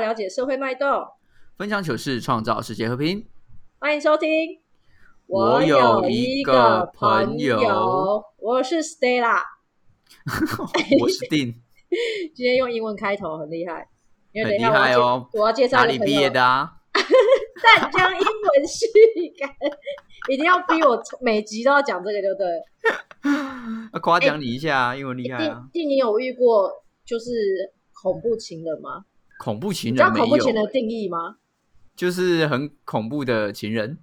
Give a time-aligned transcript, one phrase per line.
[0.00, 1.06] 了解社会脉动，
[1.56, 3.26] 分享糗事，创造世界和平。
[3.78, 4.28] 欢迎收听。
[5.26, 9.40] 我有一个朋友，我是 Stella，
[11.02, 11.54] 我是定，
[12.34, 13.88] 今天用英文开头很厉害，
[14.32, 16.74] 因为等一下很厉害哦我要介绍哪一个朋友里毕业的啊？
[16.94, 18.86] 湛江英文系，
[19.38, 19.50] 干
[20.30, 25.68] 一定要逼我每集都要讲这个，就对 夸奖你一下，英文厉害啊！
[25.72, 26.70] 弟弟，你有遇过
[27.04, 27.32] 就是
[27.92, 29.04] 恐怖情人吗？
[29.38, 31.36] 恐怖情你知道人没恐怖情人的，定义吗？
[31.96, 33.98] 就是很恐怖的情人，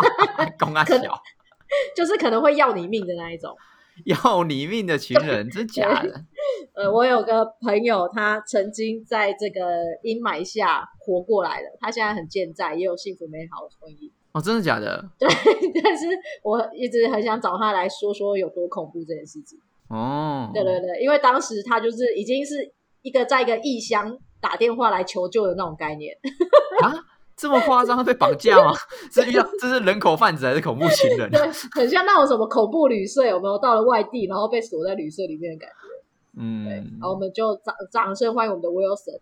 [0.58, 1.22] 公阿可小
[1.96, 3.56] 就是可能会要你命的那一种。
[4.06, 6.24] 要你命的情人， 真假的？
[6.74, 9.60] 呃，我有个朋友，他曾经在这个
[10.02, 14.10] 阴霾下活过来了，他现在很健在，也有幸福美好的婚姻。
[14.32, 15.06] 哦，真的假的？
[15.18, 15.28] 对，
[15.82, 16.06] 但是
[16.42, 19.58] 我一直很想找他来说说有多恐怖这件事情。
[19.88, 26.16] 哦，对对对，因为当时他就是已经是一个在一个异乡打电话来求救的那种概念。
[26.82, 26.92] 啊，
[27.36, 28.72] 这么夸张，被绑架吗？
[29.12, 31.30] 是遇到这是人口贩子还是恐怖情人？
[31.30, 31.40] 对，
[31.72, 33.58] 很像那种什么恐怖旅社，有没有？
[33.58, 35.74] 到了外地，然后被锁在旅社里面的感觉。
[36.34, 36.64] 对，嗯
[36.98, 39.20] 然，后我们就掌掌声欢迎我们的 Wilson。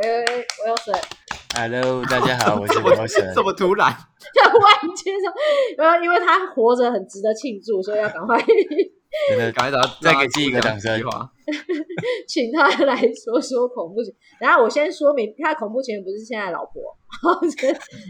[0.00, 0.24] 哎
[0.64, 3.42] ，Wilson，Hello，大家好， 我是 Wilson 这。
[3.42, 3.90] 么突然？
[3.92, 5.32] 突然介绍，
[5.78, 8.38] 然后因为他活着很值得庆祝，所以要赶快
[9.30, 11.00] 真的， 赶快找再给自己一个掌声
[12.26, 14.14] 请他来说说恐怖情。
[14.40, 16.96] 然后我先说明，他恐怖情人不是现在老婆，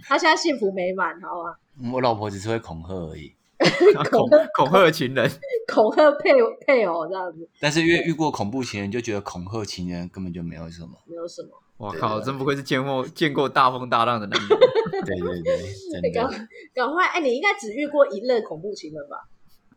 [0.06, 1.92] 他现在幸福美满，好吗？
[1.92, 3.32] 我老婆只是会恐吓而已，
[4.10, 5.30] 恐恐吓情人，
[5.72, 6.32] 恐吓配
[6.66, 10.90] 配偶这样子，但是因为遇过恐怖情人，就觉得恐吓情人根本就没有什么。
[11.06, 11.50] 没有什么。
[11.76, 14.48] 我靠，真不愧是见过见过大风大浪的男人。
[15.06, 19.28] 对对对，真赶的赶快，哎，你应该只遇过一任恐怖情人吧？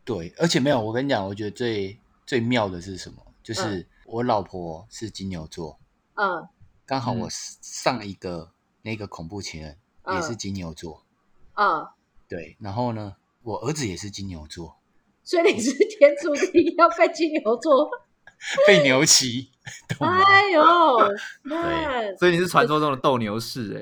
[0.03, 1.95] 对，而且没有，我跟你讲，我觉得最
[2.25, 3.17] 最妙的是什么？
[3.43, 5.79] 就是我老婆是金牛座，
[6.15, 6.47] 嗯。
[6.85, 8.51] 刚好我嗯上一个
[8.81, 11.05] 那个恐怖情人嗯也是金牛座，
[11.55, 11.87] 嗯，
[12.27, 14.77] 对，然后呢，我儿子也是金牛座，
[15.23, 17.89] 所以你是天注定要被金牛座。
[18.67, 19.51] 被牛骑，
[20.01, 20.61] 哎呦，
[21.43, 23.79] 对所以你是传说中的斗牛士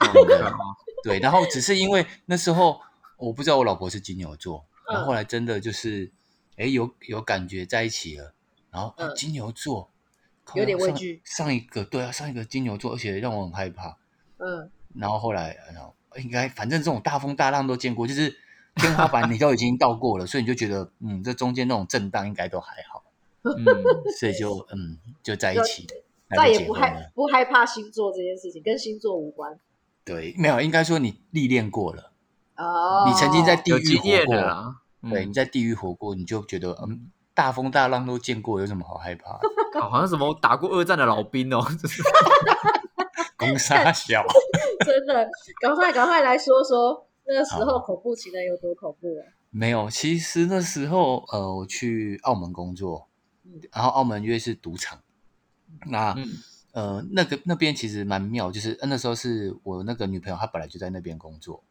[0.00, 0.12] 哎、
[1.04, 2.80] 对，然后只是因为那时候
[3.16, 5.06] 我不知道我老婆是金牛座，然后嗯。
[5.06, 6.10] 后来真的就是，
[6.56, 8.34] 哎，有有感觉在一起了，
[8.72, 9.90] 然后、金牛座
[10.54, 13.98] 有点畏上惧上一个对啊，上一个金牛座，而且让我很害怕。
[14.38, 18.34] 嗯，然后后来，然后应该反正这种大风大浪都见过，就是
[18.76, 23.04] 天花板你都已经到过了，所以你就觉得，嗯，这中间那种震荡应该都还好，
[23.44, 23.64] 嗯，
[24.18, 25.86] 所以就嗯就在一起，
[26.34, 27.12] 再也不害。
[27.14, 29.58] 不害怕星座这件事情，跟星座无关。
[30.04, 32.10] 对，没有，应该说你历练过了，
[32.56, 34.74] 哦，你曾经在地狱活过。
[35.10, 39.38] 对，你在地狱活过，你就觉得嗯，大风大浪都见过，有什么好害怕？
[39.80, 42.02] 好 好像什么打过二战的老兵哦， 这是。
[43.36, 44.24] 攻杀小，
[44.86, 45.28] 真的，
[45.60, 49.26] 赶快赶快来说说那个时候恐怖情人有多恐怖啊！
[49.50, 49.90] 没有。
[49.90, 53.08] 其实那时候，呃，我去澳门工作
[53.44, 55.00] 嗯，然后澳门因为是赌场，
[55.86, 56.24] 那、嗯。
[56.72, 61.62] 呃，那个那边其实蛮妙，就是呃那时候是我那个女朋友，她本来就在那边工作，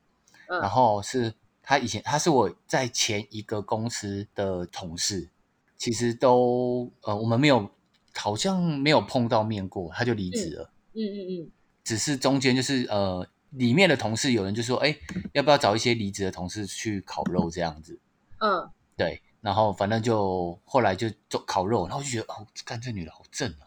[0.48, 0.60] 嗯。
[0.60, 1.34] 然后是
[1.64, 5.31] 她以前她是我在前一个公司的同事，
[5.82, 7.68] 其实都呃我们没有
[8.16, 10.70] 好像没有碰到面过，他就离职了。
[10.94, 11.52] 嗯嗯嗯，
[11.84, 14.96] 只是中间就是呃，里面的同事有人就说，哎，
[15.34, 18.00] 要不要找一些离职的同事去烤肉这样子？
[18.38, 23.66] 嗯，对，然后反正就后来就做烤肉，然后就觉得哦，干这女的好正哦，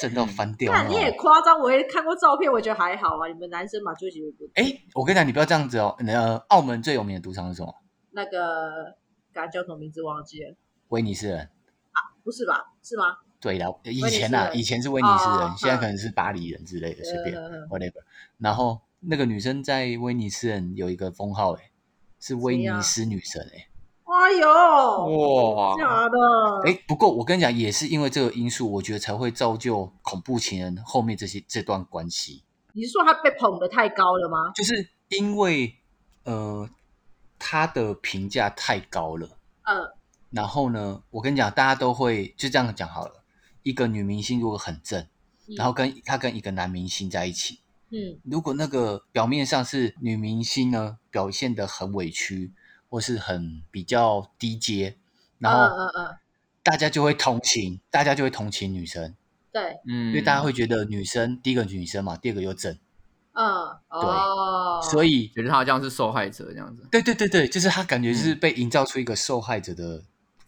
[0.00, 1.14] 正到 翻掉那你也哦。
[1.16, 3.28] 夸张，我也看过照片，我觉得还好啊。
[3.32, 5.94] 你们男生嘛，就觉得哎，我跟你讲，你不要这样子哦。
[6.04, 7.72] 呃，澳门最有名的赌场是什么？
[8.10, 8.96] 那个，
[9.32, 10.56] 刚叫什么名字忘记了？
[10.88, 11.48] 威尼斯人。
[12.24, 12.72] 不是吧？
[12.82, 13.18] 是吗？
[13.40, 18.02] 对的，以前呐、人以前是威尼斯人，哦现在可能是巴黎人之类的，随便、whatever。
[18.38, 21.70] 然后那个女生在威尼斯人有一个封号，哎，
[22.18, 23.68] 是威尼斯女神，哎。
[24.08, 24.48] 哎呦，
[25.54, 26.18] 哇，假的？
[26.64, 34.52] 哎，不过我跟你讲，也是因为这个因素，我觉得才会造就恐怖情人后面这些这段关系，你是说他被捧得太高了吗？
[34.54, 35.76] 就是因为
[36.24, 36.68] 呃
[37.38, 39.28] 他的评价太高了，
[39.64, 39.92] 嗯
[40.36, 43.24] 然后呢，我跟你讲，大家都会就这样讲好了，
[43.62, 45.00] 一个女明星如果很正，
[45.48, 47.60] 嗯然后跟她跟一个男明星在一起，
[47.90, 52.52] 嗯如果那个表面上是女明星呢，表现的很委屈，
[52.90, 54.98] 或是很比较低阶，
[55.38, 56.16] 然后嗯嗯嗯，
[56.62, 59.14] 大家就会同情，大家就会同情女生。
[59.50, 62.76] 对，嗯，因为大家会觉得女生第一个女生嘛，第二个又正，
[63.32, 63.46] 嗯
[63.88, 66.86] 哦，所以觉得他好像是受害者这样子。
[66.90, 70.02] 对对对对，就是他感觉是被营造出一个受害者的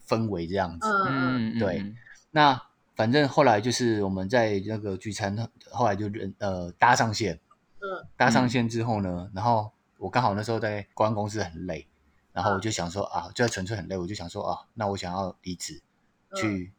[0.09, 0.87] 氛围这样子。
[0.87, 1.95] 嗯嗯嗯，对嗯。
[2.31, 2.61] 那
[2.95, 7.39] 反正后来就是我们在那个聚餐，后来就人呃搭上线，
[7.79, 8.07] 嗯。
[8.17, 11.87] 搭上线之后呢，然后我刚好那时候在公安公司很累，
[12.33, 15.81] 然后我就想说啊，就在纯粹很累，我就想说啊，那我想要离职，
[16.31, 16.35] 嗯。
[16.41, 16.73] 去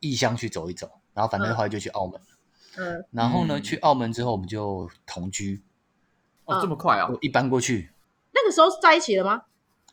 [0.00, 2.20] 异乡去走一走，然后反正后来就去澳门，
[2.78, 3.04] 嗯。
[3.10, 3.62] 然后呢，嗯。
[3.62, 5.62] 去澳门之后我们就同居，
[6.46, 7.18] 哦，这么快啊我？
[7.20, 7.90] 一搬过去，
[8.32, 9.42] 那个时候在一起了吗？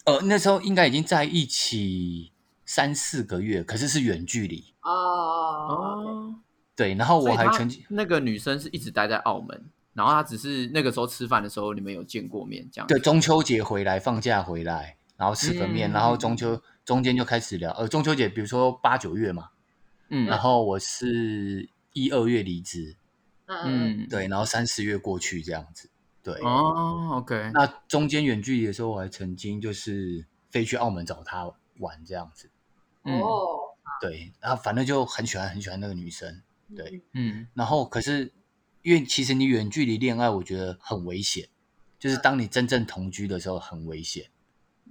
[0.06, 2.32] 呃，那时候应该已经在一起
[2.68, 6.36] 三四个月，可是是远距离，哦，哦，
[6.76, 12.88] 对，然后我还曾经那个女生是一直待在澳门，然后她只是那个时候吃饭的时候你们有见过面这样。
[12.88, 19.50] 对中秋节回来放假回来，然后吃个面，嗯然后中秋中间就开始聊，呃，中秋节比如说八九月嘛，
[20.10, 20.28] 嗯。
[20.28, 22.98] 然后我是一二月离职，
[23.46, 25.90] 嗯对，然后三四月过去这样子，
[26.22, 26.34] 对。
[26.42, 31.50] 哦，OK，那中间远距离的时候，我还曾经就是飞去澳门找他
[31.80, 32.50] 玩这样子，
[33.08, 33.58] 嗯哦，
[34.02, 36.44] 对，然后反正就很喜欢很喜欢那个女生，
[36.76, 38.34] 对，嗯然后可是
[38.82, 41.48] 因为其实你远距离恋爱，我觉得很危险，
[41.98, 44.26] 就是当你真正同居的时候很危险，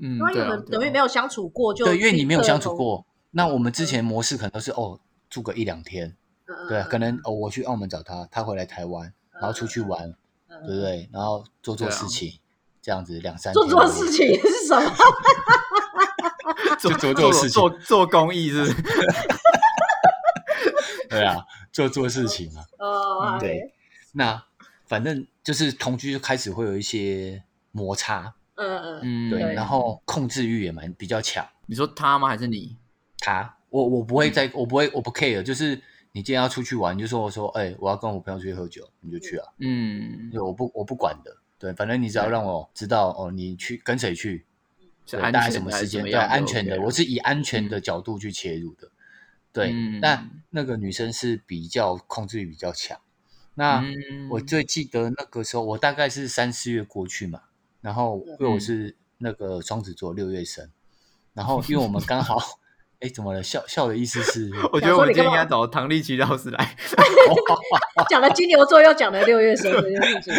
[0.00, 3.06] 嗯，因为你们等于没有相处过，就对，因为你没有相处过。
[3.32, 4.98] 那我们之前模式可能都是哦
[5.28, 6.16] 住个一两天，
[6.46, 10.08] 嗯对，可能哦我去澳门找他，他回来台湾，然后出去玩，
[10.48, 10.80] 嗯对不？
[10.80, 11.10] 对？
[11.12, 12.38] 然后做做事情，
[12.80, 14.90] 这样子两三做天做做事情是什么？
[16.80, 18.74] 做做做事情做做公益是不是？
[21.08, 22.64] 对啊，做做事情啊。
[22.78, 23.72] 哦，对，
[24.12, 24.42] 那
[24.86, 27.42] 反正就是同居就开始会有一些
[27.72, 31.46] 摩擦，嗯嗯嗯，对，然后控制欲也蛮比较强。
[31.66, 32.28] 你说他吗？
[32.28, 32.76] 还是你？
[33.18, 35.74] 他，我我不会嗯再，我不会，我不 care，就是
[36.12, 44.55] 你今天要出去玩，你就说我说，哎、我要跟我朋友出去喝酒，你就去啊，嗯，对，我不我不管的，对，反正你只要让我知道哦，你去跟谁去，对，
[45.06, 48.90] 是安大概什么时间，对，安全的我是以安全的角度去切入的，
[49.52, 53.00] 对，嗯但那个女生是比较控制欲比较强，
[53.54, 53.80] 那。
[53.80, 53.94] 嗯
[54.28, 57.42] 我最记得那个时候，我大概是三四月过去嘛，
[57.80, 60.68] 然后因为我是那个双子座六月生，
[61.32, 62.36] 然后因为我们刚好，
[62.98, 63.40] 哎，怎么了？
[63.40, 66.76] 笑笑的意思是， 我觉得我们今天应该找唐立奇老师来。
[68.10, 70.34] 讲了金牛座，又讲了六月生这件事情。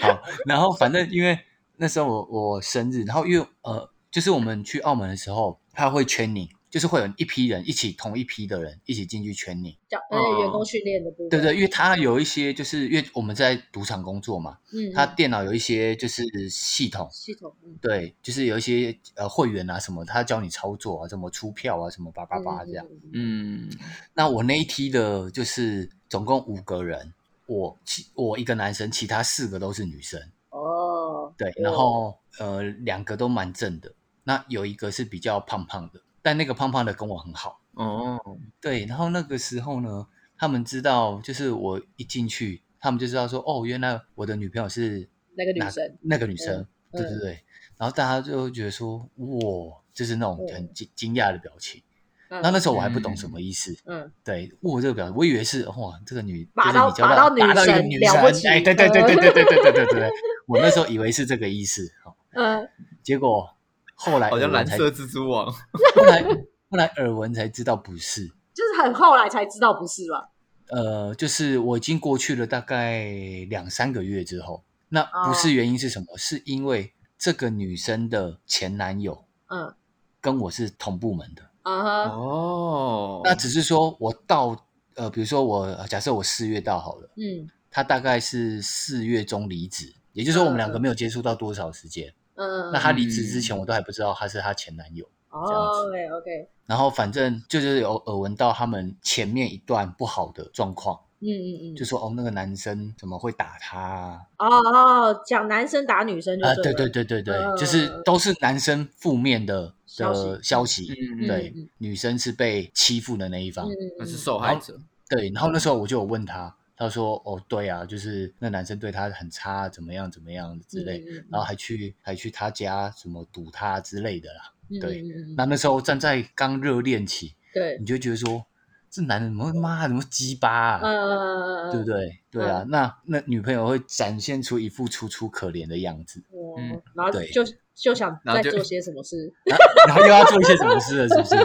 [0.00, 1.38] 好，然后反正因为
[1.76, 17.08] 那时候我我生日，然后因为呃，就是我们去澳门的时候，他会圈你，就是会有一批人一起同一批的人一起进去圈你，讲而且员工训练的部分，对对，因为他有一些就是因为我们在赌场工作嘛，嗯，他嗯电脑有一些就是系统。
[17.12, 23.70] 系统，嗯对，就是有一些呃会员啊什么，他教你操作啊，怎么出票啊，什么叭叭叭这样。，嗯
[24.14, 27.12] 那我那一批的就是总共五个人，
[27.46, 30.20] 我其我一个男生，其他四个都是女生。
[30.50, 33.92] 哦，对，然后呃两个都蛮正的，
[34.28, 37.62] 那有一个是比较胖胖的，但那个胖胖的跟我很好。
[37.72, 38.20] 哦，
[38.60, 47.42] 对，然后那个时候呢，他们知道就是我一进去，他们就知道说哦，原来我的女朋友是那个女生，那个女生，对对对。
[47.78, 51.82] 然后大家就会觉得说哇，就是那种很惊惊讶的表情。
[52.28, 60.10] 那那那时候我还不懂什么意思，嗯，对，哇，这个表情，我以为是哇，这个女就是你交把到女打到一个神女神，哎，对对对对对对对对对对对，
[60.46, 62.12] 我那时候以为是这个意思，哦。
[62.34, 62.68] 嗯，
[63.02, 63.56] 结果
[63.98, 65.52] 后来好像蓝色蜘蛛网。
[65.94, 66.22] 后来
[66.70, 70.30] 后来耳闻才知道不是，就是很后来才知道不是吧？
[70.68, 73.10] 呃，就是我已经过去了大概
[73.48, 76.16] 两三个月之后，那不哦是原因是什么？
[76.16, 79.74] 是因为这个女生的前男友嗯
[80.20, 92.12] 跟我是同部门的，啊哈，哦，那只是说我到呃，比如说我假设我四月到好了，嗯他大概是四月中离职，也就是说我们两个没有接触到多少时间。
[92.38, 95.04] 嗯，那她离职之前，我都还不知道他是她前男友。
[95.30, 104.20] 这样子哦，OK OK，然后反正就是有耳闻到他们前面一段不好的状况，嗯嗯嗯，就说哦，那个男生怎么会打他啊？
[104.38, 110.88] 哦哦，讲男生打女生就啊，对对对对对对，嗯就是都是男生负面的的消息，
[111.20, 113.68] 嗯对女生是被欺负的那一方，
[113.98, 114.80] 那是嗯受害者。
[115.10, 115.28] 对。
[115.34, 124.52] 然后那时候我就有问他，他说哦，对啊，就是那男生对他很差，怎么样怎么样之类，然后还去还去他家什么堵他之类的啦。
[124.70, 125.02] 嗯对
[125.34, 128.44] 那那时候站在刚热恋期，对你，就会觉得说，
[128.90, 131.70] 这男人怎么妈怎么鸡巴啊？
[131.72, 132.20] 对不对？
[132.30, 136.22] 对啊，那那女朋友会展现出一副楚楚可怜的样子，
[136.58, 137.42] 嗯然后就
[137.74, 139.32] 就想再做些什么事，
[139.88, 141.36] 然后又要做一些什么事了，是不是？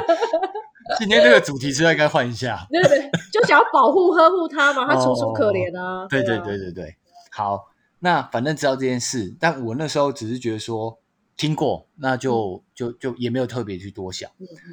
[0.99, 2.67] 今天这个主题是不该换一下？
[2.69, 6.43] 对对，就想要保护呵护他嘛， 他楚楚可怜啊，哦对对啊。
[6.43, 6.95] 对对对，
[7.31, 7.67] 好，
[7.99, 10.99] 那反正知道这件事，但我那时候只是觉得说
[11.37, 14.29] 听过，那就就就也没有特别去多想。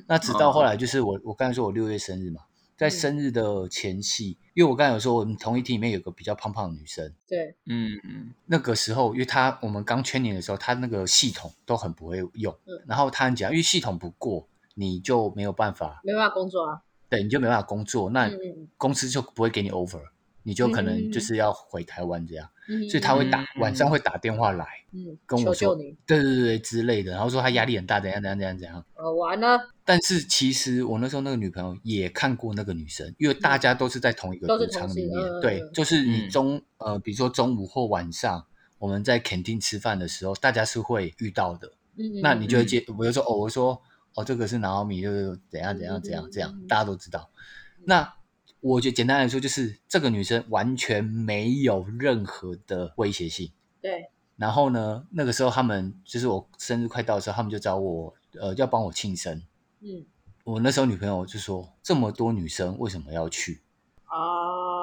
[0.07, 2.43] 那直到后来，就是我我刚才说我六月生日嘛，
[2.77, 2.91] 在嗯。
[2.91, 12.83] 生日的前夕，因为我刚才有说我们同一梯里面有个比较胖胖的女生，对，嗯嗯那个时候，因为她我们刚圈年的时候，她那个系统都很不会用，嗯。
[12.87, 16.81] 然后她很讲，因为系统不过，你就没有办法，没办法工作啊。
[17.09, 18.31] 对，你就没办法工作，那
[18.77, 20.01] 公司就不会给你 offer，
[20.45, 28.85] 你就可能嗯就是要回台湾这样，嗯，所以他会打嗯晚上会打电话来嗯跟我说求救你，，对对对对之类的，然后说他压力很大，怎样怎样怎样怎样。
[28.95, 36.31] 呃，完了，但是其实我那时候那个女朋友也看过那个女生，因为大家都是在同一个赌场里面，对嗯，就是你嗯。
[36.31, 38.47] 中、呃，比如说中午或晚上
[38.79, 41.73] 我们在肯定吃饭的时候，大家是会遇到的。
[41.97, 43.83] 嗯，那你就接，我就说哦，我说
[44.15, 47.31] 哦，这个是拿奥米，就是怎样怎样怎样这样嗯，大家都知道。
[47.85, 48.15] 那
[48.61, 53.51] 我觉得简单来说，就是这个女生完全没有任何的威胁性。
[53.81, 59.43] 对，然后呢，那个时候他们就是我生日快到的时候，他们就找我，呃，要帮我庆生。
[59.81, 60.05] 嗯，
[60.45, 63.63] 我那时候女朋友就说：“这么多女生为什么要去？
[64.11, 64.80] 哦，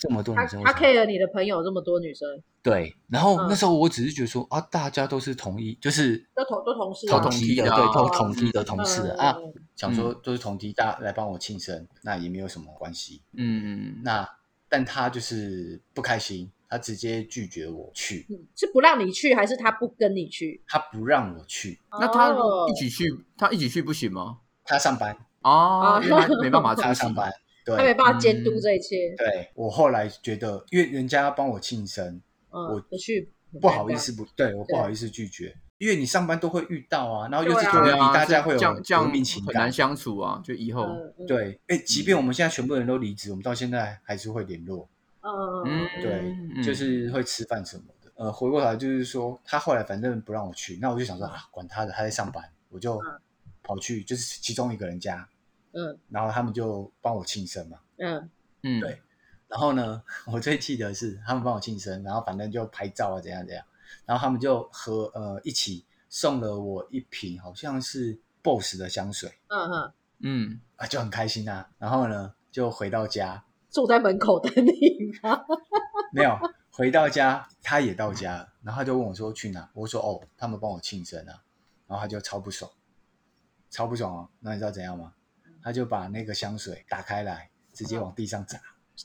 [0.00, 2.26] 这么多他他女生为什么？” care 你的朋友这么多女生，
[2.62, 2.96] 对。
[3.08, 9.36] 然后嗯那时候我只是觉得说啊，大家都是同一，就是都同都同事啊同同梯的，对，都同梯的同事的啊。
[9.76, 13.20] 想说都是同梯，大家来帮我庆生，那也没有什么关系。
[13.34, 14.26] 嗯嗯，那
[14.68, 20.62] 但他就是不开心，他直接拒绝我去，嗯是不让你去，还是他不跟你去？
[20.66, 23.04] 他不让我去，那他哦一起去，
[23.36, 24.38] 他一起去不行吗？
[24.64, 27.12] 他上班，啊，哦因为没办法他上。
[27.12, 27.30] 班。
[27.64, 28.60] 对，他没办法监督嗯。
[28.60, 39.72] 这一切，对我后来觉得，因为人家要帮我庆生，嗯，我不去不好意，思不对，我不好意思拒绝，因为你上班都会遇到啊，然后又是同一批，对啊，大家会有革命情感很难。
[39.72, 40.86] 相处啊，就以后。
[41.26, 44.88] 对，哎，即便我们现在全部人都离职，我们到现在还是会联络，
[45.22, 46.12] 嗯嗯对，
[46.56, 46.62] 嗯。
[46.62, 48.10] 就是会吃饭什么的。
[48.16, 53.20] 呃，回过头来就是说，他后来反正不让我去，那我就想说啊，管他的，他在上班，我就嗯。
[53.62, 55.28] 跑去，就是其中一个人家，
[55.72, 55.98] 嗯。
[56.08, 57.78] 然后他们就帮我庆生嘛。
[57.98, 58.30] 嗯。
[58.62, 59.00] 嗯，对。
[59.48, 63.64] 然后呢， 我最记得是他们帮我庆生，然后反正就拍照啊，怎样怎样，
[64.06, 69.32] 然后他们就和呃一起送了我一瓶好像是 BOSS 的香水。
[69.48, 71.68] 嗯嗯，嗯，啊，就很开心啊。
[71.78, 74.72] 然后呢，就回到家，坐在门口等你
[75.22, 75.40] 吗？
[76.12, 76.36] 没有
[76.70, 81.42] 回到家，他也到家了，然后他就问我说去哪，我说哦，他们帮我庆生啊，
[81.88, 82.70] 然后他就超不爽，
[83.70, 84.28] 超不爽哦。
[84.40, 85.14] 那你知道怎样吗？
[85.62, 88.58] 他就把那个香水打开来，直接往地上砸，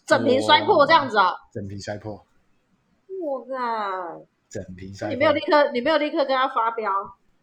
[0.05, 2.25] 整瓶摔破这样子啊，整瓶摔破，
[3.21, 4.25] 我靠！
[4.50, 5.13] 整瓶摔破。
[5.13, 6.91] 你没有立刻，你没有立刻跟他发飙，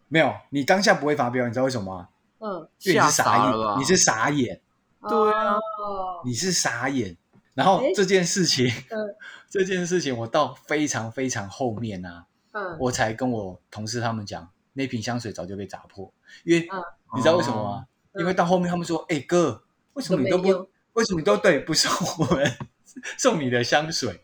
[0.08, 2.08] 没有，你当下不会发飙，你知道为什么吗？
[2.38, 4.60] 嗯，因为你是傻眼，你是傻眼，
[5.08, 7.16] 对啊哦你是傻眼。
[7.54, 9.14] 然后诶这件事情，嗯
[9.50, 16.10] 这件事情我到非常非常后面啊，嗯，我才跟我同事他们讲，那瓶香水早就被砸破，
[16.44, 16.82] 因为嗯
[17.14, 17.86] 你知道为什么吗？
[18.12, 19.62] 嗯因为到后面他们说，哎、哥，
[19.94, 22.50] 为什么你都不都，为什么你都对不送我们？
[23.16, 24.20] 送你的香水？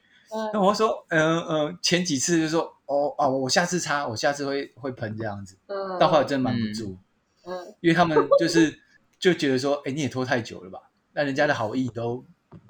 [0.53, 5.57] 那嗯我说，嗯、嗯、前几次就说，哦哦，我下次擦，我下次会会喷这样子。
[5.69, 6.99] 嗯，到后来真的瞒不住，
[7.47, 8.79] 嗯，因为他们就是
[9.19, 10.79] 就觉得说，哎、你也拖太久了吧？
[11.15, 12.23] 那人家的好意都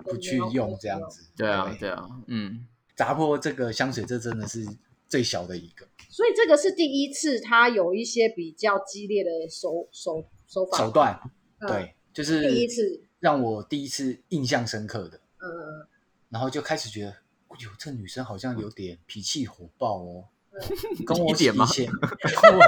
[0.04, 4.64] 不去用这样子，对啊，对啊，嗯，砸破这个香水，这真的是
[5.08, 5.84] 最小的一个。
[6.08, 11.21] 所以这个是第一次，他有一些比较激烈的手手手法手段，
[11.61, 11.69] 嗯。
[11.69, 15.87] 对，就是第一次，让我第一次印象深刻的，嗯
[16.31, 21.05] 然后就开始觉得，哎呦，这女生好像有点脾气火爆哦，嗯。
[21.07, 21.64] 跟我一点吗？
[21.64, 21.87] 以前
[22.43, 22.61] 跟我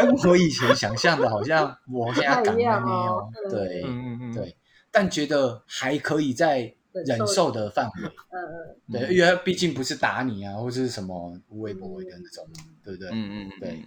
[0.22, 3.30] 跟我以前想象的，好像我现在港不太一样那哦。
[3.50, 4.56] 对嗯嗯嗯，对，
[4.90, 6.74] 但觉得还可以在
[7.06, 8.02] 忍受的范围。
[8.02, 8.42] 嗯
[8.88, 8.92] 嗯。
[8.92, 12.46] 对，嗯因为他毕竟不是打你啊，或者是什么无微不微的那种，
[12.84, 13.08] 对不对？
[13.12, 13.84] 嗯嗯，嗯对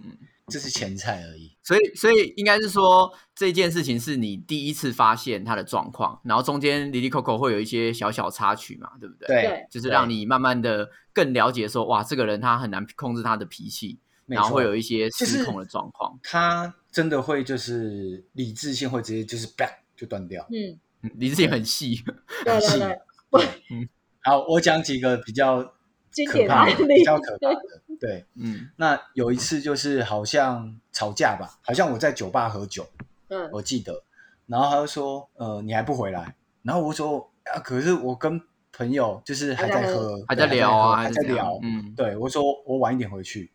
[0.48, 1.56] 这是前菜而已。
[1.62, 16.18] 所以，所以应该是说这件事情是你第一次发现他的状况，然后中间离离扣扣会有一些小小插曲嘛，对不对？，对，就是让你慢慢的更了解说，哇，这个人他很难控制他的脾气，然后会有一些失控的状况。
[16.22, 20.46] 他真的会就是理智性会直接就是啪就断掉。
[20.50, 22.02] 嗯，嗯理智性很细，
[22.44, 22.98] 对对
[23.30, 23.88] 对，
[24.22, 25.74] 好，我讲几个比较
[26.10, 27.60] 经典可怕的、比较可怕的。
[28.00, 28.70] 对，嗯。
[28.76, 32.86] 那有一次就是好像吵架吧，好像我在酒吧喝酒，
[33.28, 33.48] 嗯。
[33.52, 34.02] 我记得，
[34.46, 36.34] 然后他就说，呃，你还不回来？
[36.62, 38.40] 然后我说，啊，可是我跟
[38.72, 41.58] 朋友就是还在喝，还在聊啊，还在聊。
[41.62, 43.50] 嗯，对我说我晚一点回去，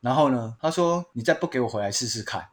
[0.00, 2.46] 然后呢，他说你再不给我回来试试看，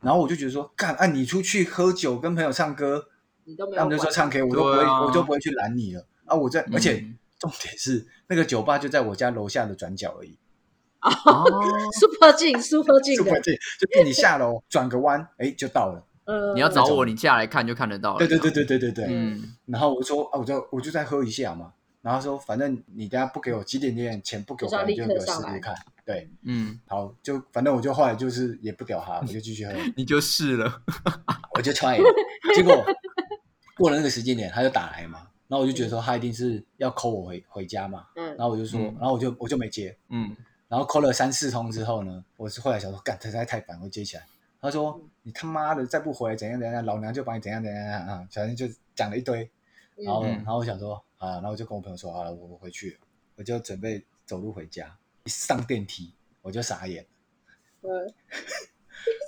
[0.00, 3.08] 然后我就觉得说，干啊，你出去喝酒跟朋友唱歌，
[3.44, 5.02] 你都没有他们就说唱 K，我都不会，啊。
[5.02, 6.06] 我就不会去拦你了。
[6.26, 6.34] 啊！
[6.34, 10.36] 我在，而且嗯重点是那个酒吧就在我家楼下的转角而已，
[11.02, 11.44] 哦
[12.00, 16.02] ，super 近 super 近 super，近，就是你下楼转个弯，哎，就到了。
[16.24, 18.18] 呃，你要找我，你下来看就看得到了。
[18.18, 19.06] 对对对对对对对。
[19.08, 21.72] 嗯，然后我说啊，我就我就再喝一下嘛。
[22.02, 25.74] 然后说，反正你等下不给我几点点钱不给我，你就给我试试看。
[26.06, 30.82] 对，嗯，好，就反正我就后来就是也不屌他， 我就继续喝，你就试了。
[31.56, 32.04] 我就 try 了。
[32.54, 32.84] 结果
[33.76, 40.36] 过了那个时间点，他就打来嘛，然后我就觉得说他一定是要 call 我回回家嘛，嗯然后我就说，嗯然后我就我就没接，嗯，
[40.68, 44.26] 然后 call 了三四通之后呢，我是后来想说，干，他实在太烦，我接起来。
[44.60, 49.48] 他说：“你他妈的再不回来怎样怎样，老娘就把你怎样怎样啊！”反正就讲了一堆。
[49.96, 52.98] 然后，然后我想说啊，然后我就跟我朋友说好了，我我回去了，
[53.36, 54.96] 我就准备走路回家。
[55.24, 57.06] 一上电梯我就傻眼，
[57.82, 57.88] 嗯，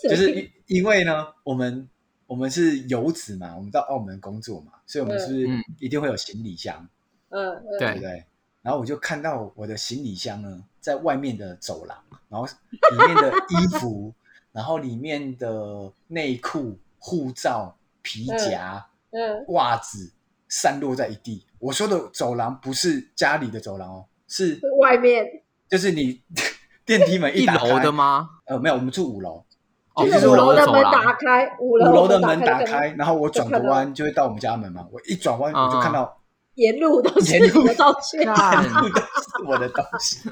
[0.09, 1.89] 就是因因为呢，我们
[2.27, 6.89] 我们是游子嘛，我们到澳门工作嘛，所以我们是不是嗯一定会有行李箱，
[7.29, 8.25] 嗯对不对？
[8.63, 11.99] 然后我就看到我的行李箱呢，在外面的走廊，
[12.31, 14.15] 然后里面的衣服，
[14.53, 20.11] 然后里面的内裤、护照、皮夹、嗯袜子
[20.49, 21.45] 散落在一地。
[21.59, 25.27] 我说的走廊不是家里的走廊哦，是外面
[25.69, 26.23] 就是你
[26.87, 27.93] 电梯门一打开楼的？
[27.93, 28.31] 吗？
[28.47, 29.45] 呃，没有，我们住五楼，
[29.93, 34.87] 哦，就是五楼的门打开，五五楼楼的门打打开，然后我转个弯就会到我们家门嘛。
[34.91, 36.19] 我一转弯我就看到
[36.55, 38.25] 沿路都是沿路你的东西。
[38.25, 40.31] 干全部都是我的东西。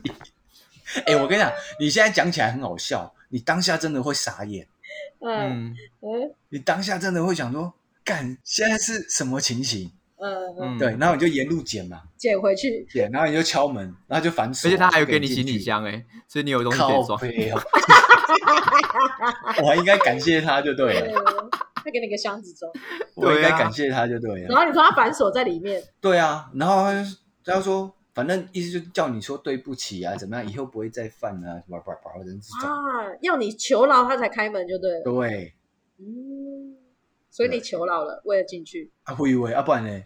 [1.06, 4.66] 哎、我跟你讲，你现在讲起来很好笑，你当下真的会傻眼，
[5.20, 7.72] 嗯嗯嗯你当下真的会想说，
[8.04, 9.90] 干，现在是什么情形？
[10.18, 10.96] 嗯嗯，嗯，对，。
[10.98, 12.86] 然后你就沿路捡嘛，捡回去。
[12.90, 17.20] 捡，然后你就敲门，然后就反锁，而且他还有给你行李，箱哎，所以你有东西可以靠装。
[19.62, 21.50] 我还应该感谢他就对了，嗯
[21.84, 22.70] 他给你个箱子装，
[23.14, 24.58] 我应该感谢他就对了然。
[24.58, 26.98] 后你说他反锁在里面，对啊，然后他就
[27.44, 32.70] 他就说，反正意思就叫你说对不起啊，怎么样，以后不会再犯啊，什么叭叭，人这种。
[32.70, 35.02] 啊，要你求饶他才开门就对了。
[35.04, 35.54] 对，
[35.98, 36.74] 嗯，
[37.30, 40.00] 所以你求饶了，为了进去，啊，会以为啊，不然呢？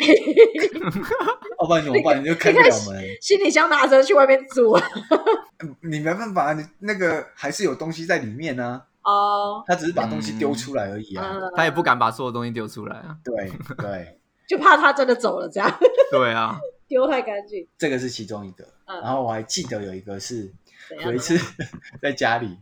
[1.60, 2.20] 要 不然怎么办？
[2.20, 4.72] 你就开不了门，行李箱拿着去外面租。
[4.72, 11.38] 嗯 你没办法，你那个还是有东西在里面呢、哦，他只是把东西丢出来而已啊。
[11.38, 13.16] 嗯他也不敢把所有东西丢出来啊。
[13.22, 14.18] 对对，
[14.48, 15.78] 就怕他真的走了，这样
[16.10, 16.58] 对啊，
[16.90, 17.66] 丢太干净。
[17.78, 18.64] 这个是其中一个。
[18.84, 20.52] 嗯然后我还记得有一个是
[20.88, 21.38] 怎样有一次
[22.02, 22.58] 在家里，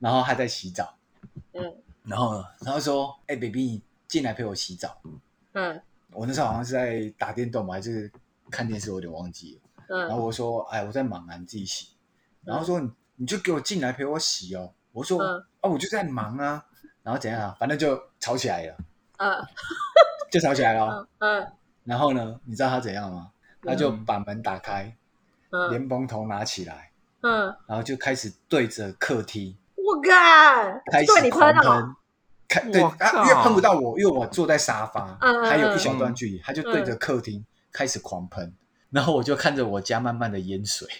[0.00, 0.98] 然后他在洗澡，
[1.54, 5.00] 嗯然后呢，然后说：“哎、b a b y 你进来陪我洗澡。
[5.52, 5.80] 嗯”
[6.12, 8.10] 我那时候好像是在打电动吧，还是
[8.50, 9.98] 看电视，我有点忘记了。
[10.08, 11.90] 然后嗯我说：“哎，我在忙啊，你自己洗。”
[12.44, 16.66] 然后说：“你你就给我进来陪我洗哦。”我说：“嗯啊，我就在忙啊。”
[17.04, 17.56] 然后怎样啊？
[17.60, 18.76] 反正就吵起来了，
[19.18, 19.46] 嗯
[20.32, 21.08] 就吵起来了哦。
[21.18, 21.52] 嗯
[21.84, 23.30] 然后呢，你知道他怎样吗？
[23.62, 24.96] 他就嗯把门打开，
[25.50, 26.90] 嗯莲蓬头拿起来，
[27.22, 31.96] 嗯，然后就开始对着客厅我干，开始对你喷狂了，喷。
[32.48, 38.52] 开对因为喷不到我，因为我坐在沙发，还有一小段距离，他就对着客厅开始狂喷，
[38.90, 40.88] 然后我就看着我家慢慢的淹水，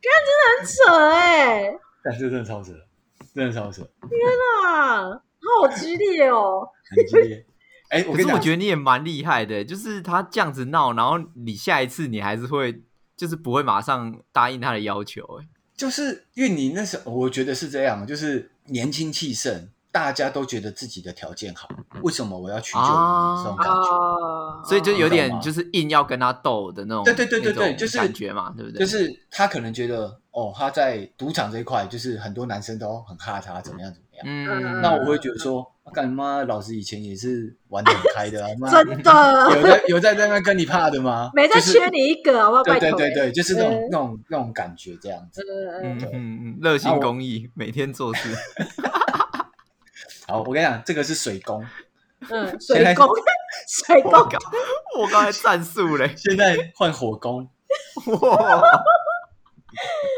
[0.00, 2.72] 看真的很扯哎， 但是真的超扯，
[3.34, 4.20] 真的超扯，天
[4.62, 6.68] 哪，好激烈哦。
[6.94, 7.44] 很激烈。
[7.92, 12.82] 哎，我跟你讲，可是我觉得你也蛮厉害的，就是他这样子闹，然后你下一次你还是会，
[13.14, 15.22] 就是不会马上答应他的要求。
[15.40, 21.68] 哎，就是因为你那时候，我觉得是这样，就是年轻气盛，大家都觉得自己的条件好，
[22.02, 22.86] 为什么我要屈就你？
[22.86, 23.72] 啊这种感觉。
[23.72, 28.78] 啊，所以就有点就是硬要跟他斗的那种，对对对对对就是感觉嘛，对不对？
[28.78, 34.24] 就是他可能觉得哦，他在赌场这一块，就是很多男生都很怕他，怎么样怎么样。
[34.24, 41.30] 嗯，那我会觉得说，啊干妈老子以前也是玩的很开的啊， 妈真的有在有在在那边跟你怕的吗？
[41.34, 42.62] 没在缺你一个，好不好？
[42.64, 42.80] 对拜。
[42.80, 45.42] 对对对，就是那种嗯那种那种感觉这样子。
[45.42, 45.52] 嗯
[45.82, 48.34] 嗯嗯嗯嗯，热心公益，每天做事。
[50.26, 51.64] 好，我跟你讲，这个是水工，
[52.30, 53.06] 嗯，水工，
[53.86, 54.40] 水工，我刚
[55.00, 57.48] 我刚才战术嘞， 现在换火工，
[58.20, 58.62] 哇，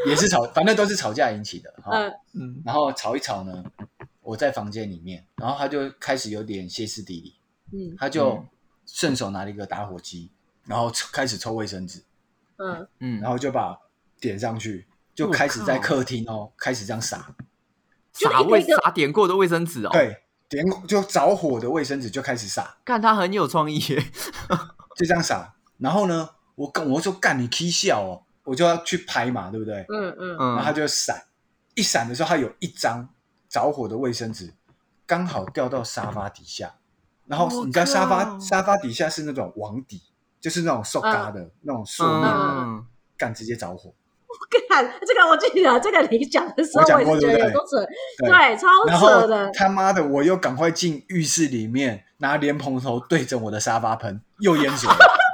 [0.07, 1.91] 也是吵，反正都是吵架引起的哈。
[1.97, 3.63] 嗯嗯然后吵一吵呢，
[4.25, 7.35] 我在房间里面，然后他就开始有点歇斯底里，
[7.71, 7.95] 嗯。
[7.97, 8.45] 他就嗯
[8.87, 10.29] 顺手拿了一个打火机，
[10.65, 12.03] 然后抽开始抽卫生纸，
[12.57, 13.75] 嗯，嗯，然后就把
[14.19, 17.35] 点上去，就开始在客厅哦，开始这样撒，
[18.13, 24.03] 撒卫撒点过的卫生纸哦，，对，点就着火的卫生纸就开始撒，看他很有创意耶，
[24.95, 25.55] 就这样撒。
[25.77, 29.85] 然后呢，我跟我说干你 K 笑哦，我就要去拍嘛，对不对？
[29.89, 30.37] 嗯嗯。
[30.37, 31.23] 然后他嗯，就闪，
[31.73, 33.09] 一闪的时候，他有一张
[33.55, 34.53] 着火的卫生纸
[35.05, 36.73] 刚好掉到沙发底下，
[37.25, 40.01] 然后你知道沙发沙发底下是那种网底，
[40.41, 43.93] 就是那种塑嘎的、那种塑面的，嗯，干直接着火。
[44.67, 47.77] 看这个我记得，这个你讲的时候我讲也是觉得多扯，
[48.17, 48.67] 对对，超
[48.99, 49.49] 扯的。
[49.53, 55.24] 他妈的，我又赶快进浴室里面，拿莲蓬头对着我的沙发喷，又淹水了。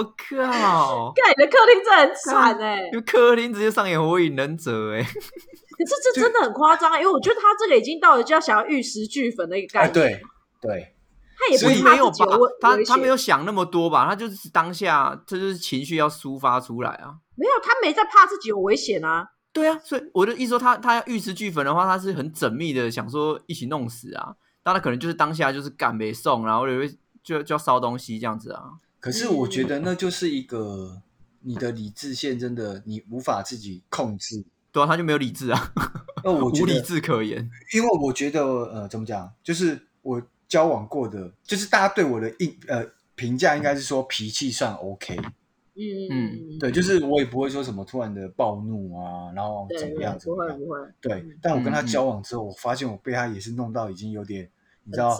[0.00, 1.12] 我靠！
[1.14, 9.92] 看你的客厅真的很惨哎、因为客厅直接上演火影忍者哎， 可是这真的很夸张、欸，因为我觉得他这个已经到了就要想要玉石俱焚的一个概哎，念。
[9.92, 10.22] 对
[10.62, 10.94] 对，
[11.38, 12.50] 他也是没有吧自己有危？
[12.60, 14.06] 他他没有想那么多吧？
[14.06, 17.16] 他就是当下，这就是情绪要抒发出来啊。
[17.36, 19.26] 没有，他没在怕自己有危险啊。
[19.52, 24.34] 对啊，所以我的意思说他，他要玉石俱焚的话，他是很缜密的想说一起弄死啊。
[24.62, 26.88] 但他可能就是当下就是赶没送，然后就会
[27.24, 28.64] 就就要烧东西这样子啊。
[29.00, 31.02] 可是我觉得那就是一个
[31.40, 34.44] 你的理智线真的你无法自己控制。
[34.72, 35.72] 对啊，他就没有理智啊，
[36.22, 37.50] 那我觉 无理，智可言。
[37.74, 42.86] 因为我觉得呃，怎么讲，就是我交往过的，就是大家对我的印呃
[43.16, 45.16] 评价应该是说脾气算 OK，
[45.74, 51.38] 嗯嗯对，就是我也不会说什么突然的暴怒啊，然后怎么样对，怎么样，不会不会，对嗯。
[51.42, 54.48] 但我跟他交往之后，我发现我被他也是弄到已经有点，
[54.84, 55.16] 你知道，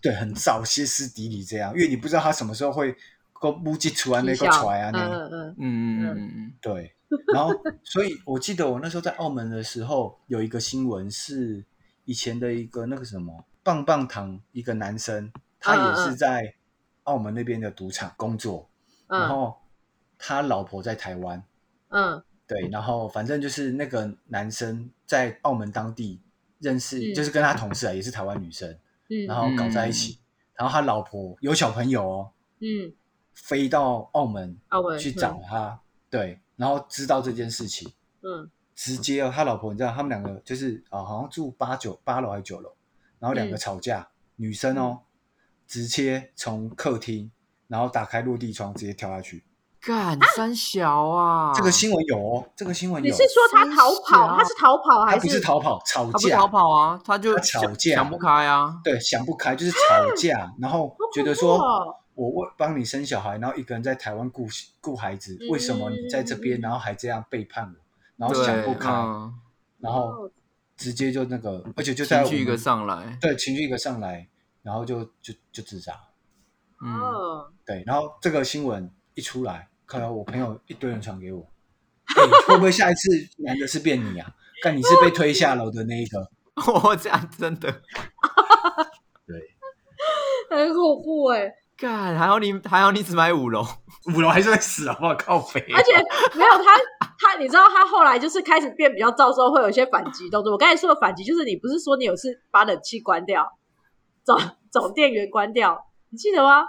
[0.00, 2.94] 对，很燥，歇斯底里这样，因为你不知道他什么时候会
[3.32, 6.30] go 目击出来那个啼笑嗯出来啊，那嗯嗯，嗯嗯嗯。
[6.34, 6.94] 嗯对，
[7.34, 7.52] 然后
[7.82, 11.64] 所以我记得我那时候在澳门的时候，有一个新闻是
[12.04, 16.54] 以前的一个那个什么棒棒糖一个男生，他也是在
[17.04, 18.68] 澳门那边的赌场工作，
[19.08, 19.56] 然嗯后
[20.18, 21.42] 他老婆在台湾，
[21.88, 22.22] 嗯。
[22.44, 26.20] 对，然后反正就是那个男生在澳门当地
[26.58, 27.14] 认识，嗯。
[27.14, 28.76] 就是跟他同事啊，也是台湾女生，
[29.12, 30.18] 嗯，然后搞在一起，
[30.54, 32.94] 然后他老婆有小朋友哦，嗯，
[33.34, 37.92] 飞到澳门澳门去找他，对，然后知道这件事情。
[38.22, 42.74] 嗯直接哦，他老婆你知道，他们两个就是啊、好像住八九八楼还是九楼，
[43.18, 45.02] 然后两个嗯吵架，女生哦，
[45.66, 47.30] 直接从客厅，
[47.68, 49.44] 然后打开落地窗直接跳下去。
[49.84, 51.52] 干三小啊！
[51.52, 53.10] 这个新闻有哦，这个新闻有。
[53.10, 54.36] 你是说他逃跑？
[54.36, 58.80] 他是逃跑还他不是逃跑，吵架，他不逃跑啊，他就他吵架想不开啊。
[58.84, 59.78] 对，想不开就是吵
[60.16, 61.58] 架，然后觉得说
[62.14, 64.46] 我为帮你生小孩，然后一个人在台湾顾
[64.80, 67.80] 顾孩子，为什么你在这边，嗯然后还这样背叛我，
[68.16, 69.34] 然后，想不开，嗯
[69.80, 70.30] 然后
[70.76, 74.28] 直接就那个，而且就在我们情绪一个上来，对，情绪一个上来，
[74.62, 75.92] 然后就就就自杀。
[76.80, 81.46] 嗯，哦，对，然后这个新闻一出来，可能我朋友一堆人传给我，
[82.16, 83.10] 哎会不会下一次
[83.44, 84.26] 男的是变你啊？
[84.64, 86.26] 但你是被推下楼的那一个。
[86.82, 87.70] 我 这样真的
[89.28, 89.36] 对，
[90.48, 91.52] 很恐怖哎！
[91.76, 93.62] 干，还好你还好你只买五楼，
[94.16, 95.14] 五楼还是会死，好不好？
[95.14, 95.60] 靠北。
[95.74, 95.92] 而且
[96.38, 96.78] 没有他，
[97.18, 100.52] 他你知道他后来就是开始变比较燥之后，会有一些反击动作。
[100.52, 103.46] 我刚才说的反击，就是你不是说你有次把冷气关掉，
[104.24, 106.64] 总总电源关掉，你记得吗？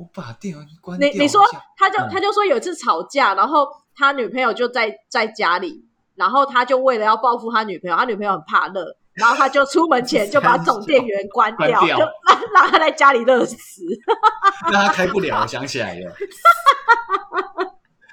[0.00, 1.08] 我把电源关掉。
[1.10, 1.42] 你你说
[1.76, 5.84] 他就嗯他就说有一次吵架，然后他女朋友就在在家里，
[6.14, 13.82] 然后他就为了要报复他女朋友，他女朋友很怕热，然后他就出门 前就把总电源关掉，关掉就让让他在家里热死。
[14.72, 16.14] 那他开不了，我想起来了。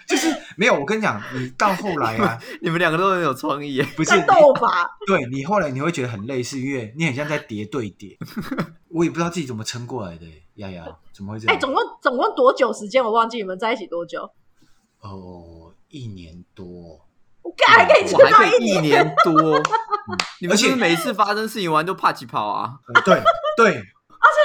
[0.07, 3.81] 就是没有，我跟你讲，你到后来啊，你们两个都很有创意。
[3.97, 8.17] 不是斗法，对你后来你会觉得很累，是因为你很像在叠对叠。
[8.89, 10.25] 我也不知道自己怎么撑过来的，
[10.57, 11.59] 丫丫怎么会这哎、样？
[11.59, 13.03] 总共总共多久时间？
[13.03, 14.29] 我忘记你们在一起多久？
[15.01, 16.99] 哦，一年多。
[17.41, 19.33] 我干还可以我撑到还可以一年，年多，
[20.41, 22.77] 你们而且是不是每次发生事情完都怕起跑啊？
[23.05, 23.15] 对
[23.55, 23.73] 对对，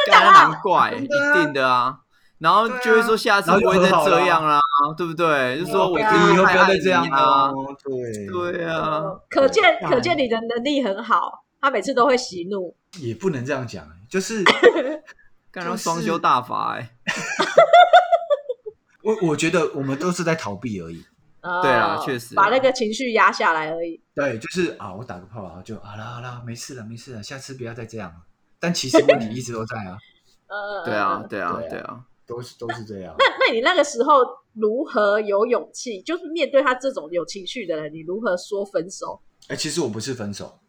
[0.07, 1.98] 干假的难怪，一定的啊。
[2.38, 4.61] 然后就会说下次不会再这样啦，
[4.96, 5.61] 对不对？
[5.61, 7.51] 就说我以后不要再这样啦。
[7.85, 12.75] 对对啊，可见可见你的能力很好，他每次都会喜怒。
[12.98, 14.42] 也不能这样讲，就是
[15.53, 16.97] 干到双修大法哎。
[19.05, 21.05] 我我觉得我们都是在逃避而已。
[21.43, 24.01] 呃对啊确实啊把那个情绪压下来而已。
[24.15, 28.17] 对，就是啊，我打个炮啊，就好了好了，没事了没事了，下次不要再这样了。
[28.61, 29.99] 但其实问题一直都在啊，
[30.49, 31.29] 呃，对啊，呃。
[31.29, 32.05] 对啊，对啊对啊。
[32.25, 33.12] 都是都是这样。
[33.19, 34.21] 那那你那个时候
[34.55, 36.01] 如何有勇气？
[36.03, 39.21] 就是面对他这种有情绪的人，你如何说分手？
[39.49, 40.61] 哎，其实我不是分手，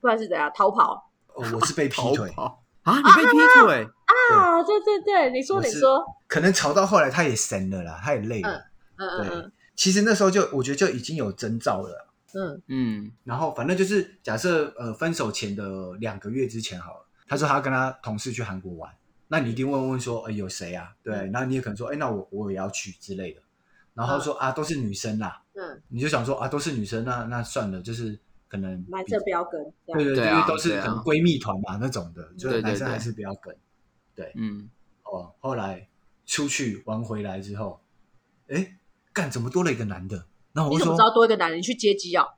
[0.00, 2.32] 不然是怎样逃跑哦，我是被劈腿。
[2.84, 2.96] 啊！
[2.96, 4.62] 你被劈腿，啊？
[4.62, 8.64] 对对对，你说你说，可能吵到后来，他也神了啦，他也累了。
[8.96, 12.08] 嗯嗯嗯其实那时候就我觉得就已经有征兆了。
[12.34, 18.92] 嗯嗯然后反正就是假设呃分手前的两个月之前好了，他说他跟他同事去韩国玩，
[19.28, 20.92] 那你一定问问说，哎、有谁啊？
[21.02, 23.40] 对，嗯然后你也可能说，哎、那我我也要去之类的。
[23.94, 28.18] 然后他说、啊，都是女生啦，嗯，你就想说啊，都是女生，那那算了，就是
[28.54, 33.52] 可能男比生不要跟，对对对啊因为都是对啊可能闺蜜团嘛那种的，就是对对对男生还是不要跟。
[34.36, 34.70] 嗯，
[35.02, 35.88] 哦，后来
[36.24, 37.80] 出去玩回来之后，
[38.46, 38.76] 哎，
[39.12, 40.24] 干怎么多了一个男的？
[40.52, 41.58] 然后我就说你怎么知，道多一个男人？
[41.58, 42.28] 你去接机哦？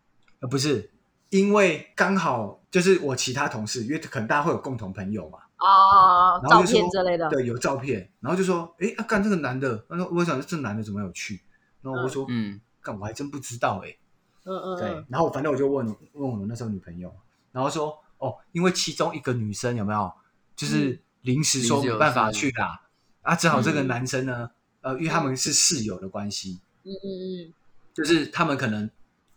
[0.41, 0.91] 呃，不是，
[1.29, 7.29] 因为刚好就是我其他同事，因为可能大家会有共同朋友嘛，哦，照片之类的。
[7.29, 11.43] 对，有照片，然后就说，哎，啊，干这个男的，他说我想这男的怎么有去？
[11.83, 13.95] 然后我就说，嗯干我还真不知道哎、
[14.47, 17.13] 嗯嗯对嗯，，然后反正我就问问我那时候女朋友，
[17.53, 20.11] 然后说哦，因为其中一个女生有没有
[20.55, 22.81] 就是临时说没办法去啦，
[23.23, 23.89] 啊，只好这个嗯。
[23.89, 27.09] 男生呢，呃，因为他们是室友的关系，嗯嗯
[27.49, 27.53] 嗯。
[27.93, 28.89] 就是他们可能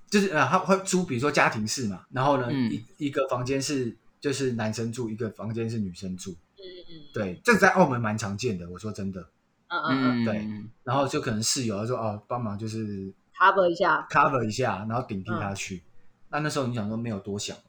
[0.09, 2.71] 就是呃，他会租，比如说家庭式嘛，然后呢，嗯。
[2.71, 9.21] 一一个房间是就是男生住，一个房间是女生住，嗯嗯对，这个在澳门蛮常见的，我说真的，
[9.69, 10.47] 嗯嗯嗯嗯，对
[10.83, 14.07] 然后就可能室友他说哦，帮忙就是，cover 一下。
[14.11, 15.83] cover 一下，然后顶替他去。
[16.29, 17.63] 那那时候你想说没有多想嘛，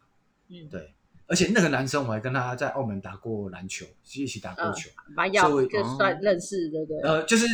[0.49, 0.95] 嗯，对。
[1.27, 7.01] 而且那个男生我还跟他在澳门打过篮球，一起打过嗯球，蛮要所以就算认识，对不对？
[7.09, 7.47] 呃，就是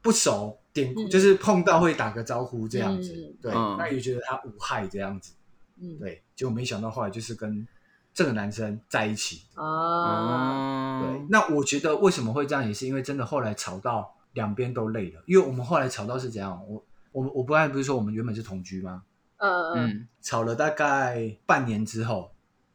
[0.00, 3.52] 不熟点，嗯就是碰到会打个招呼这样子，嗯对。
[3.52, 5.34] 嗯那也觉得他无害这样子，
[5.82, 6.22] 嗯，对。
[6.36, 7.66] 结果没想到后来就是跟
[8.14, 11.26] 这个男生在一起，啊，哦，对。
[11.28, 19.02] 那我觉得为什么会这样，也是因为真的后来吵到两边都累了，因为我们后来吵到是怎样，我我我不然不是说我们原本是同居吗？
[19.38, 22.32] 嗯嗯嗯吵了大概半年之后，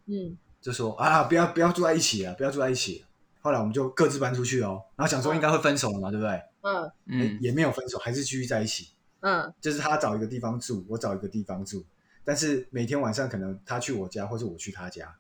[0.08, 3.08] 嗯就说啊，不要不要住在一起了，不要住在一起了。
[3.42, 6.42] 后来我们就各自搬出去哦，然后想说应该会分手了嘛，对不对？
[6.62, 8.90] 嗯嗯也没有分手，还是继续在一起。
[9.22, 11.86] 嗯就是他找一个地方住，我找一个地方住，
[12.24, 15.16] 但是每天晚上可能他去我家，或者我去他家，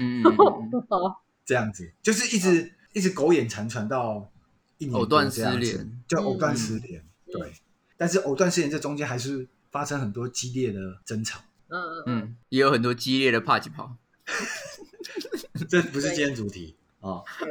[0.00, 4.30] 嗯，哦 这样子，就是一直一直苟延残喘到
[4.76, 7.00] 一年藕断多这样子丝连，就藕断嗯丝连。
[7.00, 7.52] 嗯对，
[7.96, 11.40] 但是藕断丝连这中间还是发生很多激烈的争吵。
[11.68, 13.96] 嗯嗯嗯，也有很多激烈的帕吉跑，
[15.68, 17.22] 这不是今天主题啊。
[17.40, 17.48] 嗯，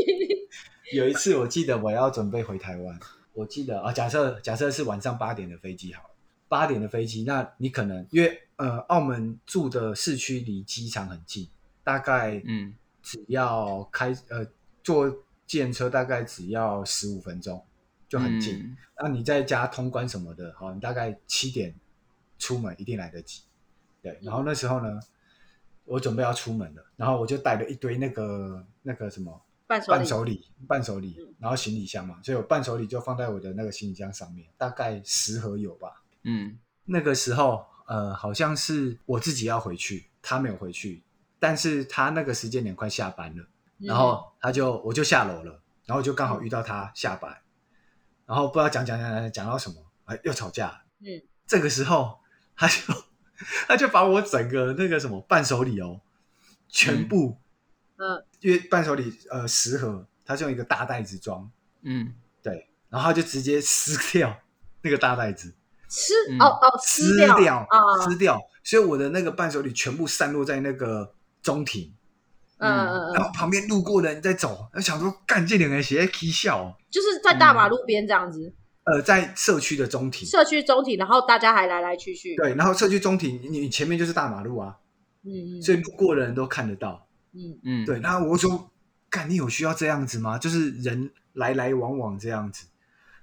[0.94, 2.98] 有一次我记得我要准备回台湾，
[3.32, 6.10] 我记得啊，假设假设是晚上八点的飞机好了，
[6.48, 11.48] 八点的飞机，那你可能因为呃澳门住的市区离机场很近，
[11.82, 12.74] 大概嗯。
[13.00, 14.46] 只要开呃
[14.82, 15.10] 坐
[15.46, 17.64] 电车大概只要十五分钟
[18.08, 18.58] 就很近。
[18.58, 21.72] 嗯那你在家通关什么的，好，你大概七点
[22.36, 23.42] 出门一定来得及。
[24.02, 24.98] 对，然后那时候呢，
[25.84, 36.02] 我准备要出门了，然后我就带了一堆那个那个什么伴手礼伴手礼，然后行李箱嘛，所以我伴手礼就放在我的那个行李箱上面，大概十盒有吧。
[36.24, 41.04] 嗯那个时候，呃，好像是我自己要回去，他没有回去，
[41.38, 43.46] 但是他那个时间点快下班了，
[43.78, 47.36] 然后他就我就下楼了，然后就刚好遇到他下班，
[48.28, 50.82] 然后不知道讲讲讲讲讲到什么，哎，又吵架。
[51.00, 51.22] 嗯。
[51.46, 52.18] 这个时候
[52.54, 52.74] 他就
[53.66, 56.02] 他就把我整个那个什么伴手礼哦，
[56.68, 57.38] 全部，
[57.96, 58.22] 嗯。
[58.40, 62.12] 因为伴手礼呃十盒，他是用一个大袋子装，嗯。
[62.42, 64.38] 对，然后他就直接撕掉
[64.82, 65.54] 那个大袋子，
[65.88, 66.38] 吃嗯。
[66.38, 67.34] 哦哦撕掉。
[67.38, 71.94] 掉啊，撕掉，所以我的那个伴手礼全部散落在那个中庭，
[72.58, 78.52] 嗯嗯嗯，然后旁边路过的人在走，我想说干这两个鞋在 k 笑哦，就是在大马路边这样子，
[78.84, 84.76] 呃，在社区的中庭，社区中庭，然后大家还来来去去，对，然后社区中庭，你你前面就是大马路啊，
[85.24, 87.06] 嗯嗯，所以路过的人都看得到。
[87.32, 87.58] 嗯。
[87.64, 88.70] 嗯，对，然后我就说，
[89.10, 90.38] 干，你有需要这样子吗？
[90.38, 92.66] 就是人来来往往这样子。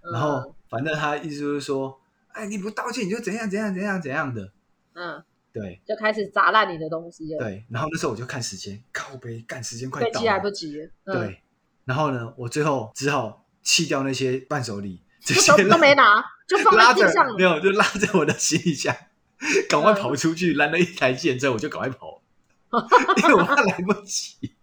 [0.01, 4.53] 嗯，然后反正他意思就是说，哎，你不道歉你就怎样怎样怎样怎样的。
[4.93, 5.23] 嗯，
[5.55, 10.51] 对就开始砸烂你的东西了，，对，然后那时候我就看时间，靠背，赶时间快到飞机来不了。
[10.51, 11.41] 及了，嗯，对，
[11.85, 18.93] 然后呢，我最后只好弃掉那些伴手礼，这就些都都没拿，就放在地上没有，就拉着我的行李箱，
[19.69, 22.21] 赶快跑出去，拦了一台计程车，我就赶快跑，
[23.23, 24.53] 因为我怕来不及。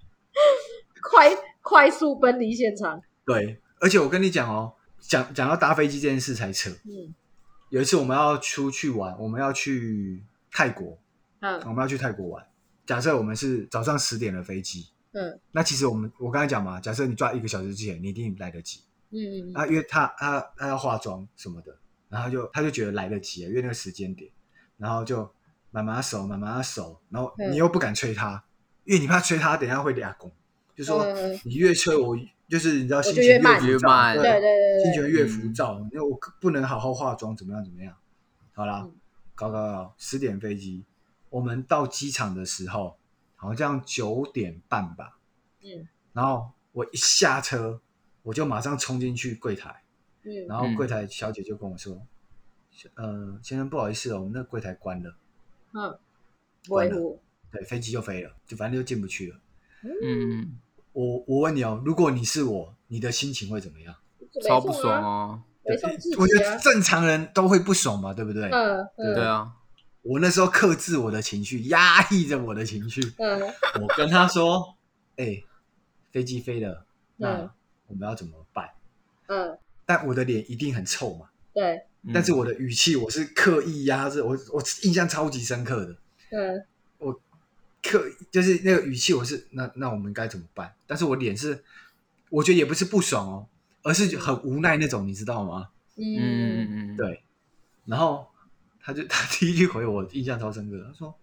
[1.02, 1.30] 快
[1.62, 6.70] 快速奔离现场，对，而且我跟你讲哦，讲讲到搭飞机这件事才扯。
[6.84, 7.14] 嗯
[7.70, 10.96] 有一次我们要出去玩，我们要去泰国，
[11.40, 12.46] 嗯我嗯们要去泰国玩。
[12.86, 18.80] 假设我们是早上十点的飞机，嗯那其实我们我刚才讲嘛，假设你抓一个小时之前，你一定来得及。
[19.10, 21.76] 嗯嗯啊，因为他他他要化妆什么的，
[22.08, 24.30] 然后就他就觉得来得及了，因为那个时间点，
[24.78, 25.30] 然后就
[25.70, 28.42] 慢慢手慢慢手，然后嗯你又不敢催他，
[28.84, 30.32] 因为你怕催他，等一下会俩工，
[30.74, 32.16] 就说嗯你越催我，
[32.48, 37.94] 就是你知道心情越慢浮躁越慢对对对对心情越浮躁，因为我不能好好化妆，怎么样怎么样？
[38.54, 38.94] 好啦嗯，
[39.42, 40.84] 搞搞搞，十点飞机，
[41.28, 42.96] 我们到机场的时候
[43.34, 45.18] 好像九点半吧，
[45.62, 47.80] 嗯然后我一下车，
[48.22, 49.82] 我就马上冲进去柜台，
[50.22, 52.00] 嗯然后柜台小姐就跟我说
[52.94, 55.16] ：“呃，先生不好意思哦，我们那柜台关了，
[55.72, 55.98] 嗯，
[56.68, 57.18] 关了，
[57.50, 59.40] 对，飞机就飞了，就反正就进不去了。
[59.82, 60.56] 嗯，
[60.92, 63.96] 我我问你哦，如果你是我，你的心情会怎么样？
[64.46, 65.51] 超不爽哦，对北宋自
[66.18, 68.48] 我觉得正常人都会不爽嘛，对不对？
[68.50, 69.14] 嗯嗯。
[69.14, 69.52] 对啊，
[70.02, 73.40] 我那时候克制我的情绪，压抑着我的情绪，嗯。
[73.80, 74.76] 我跟他说
[75.16, 75.42] ：“哎、
[76.10, 76.84] 飞机飞了，
[77.16, 77.50] 那嗯
[77.86, 78.70] 我们要怎么办？
[79.28, 82.10] 嗯，？”但我的脸一定很臭嘛，对，嗯。
[82.12, 85.96] 但是我的语气我是刻意压制，我我印象超级深刻的，
[86.30, 86.64] 嗯。
[86.98, 87.20] 我
[87.82, 90.72] 刻就是那个语气，我是那那我们该怎么办？
[90.86, 91.62] 但是我脸是，
[92.30, 93.46] 我觉得也不是不爽哦，
[93.82, 95.68] 而是很无奈那种，你知道吗？
[95.96, 97.22] 嗯嗯嗯嗯，对，
[97.84, 98.26] 然后
[98.80, 101.14] 他就他第一句回我印象超深刻，他说：“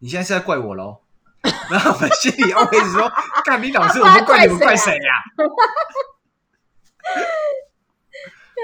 [0.00, 0.98] 你现在是在怪我喽？”
[1.70, 3.08] 然后我们心里 always 说
[3.44, 5.12] ：“干你老师，我不怪你，们怪谁呀、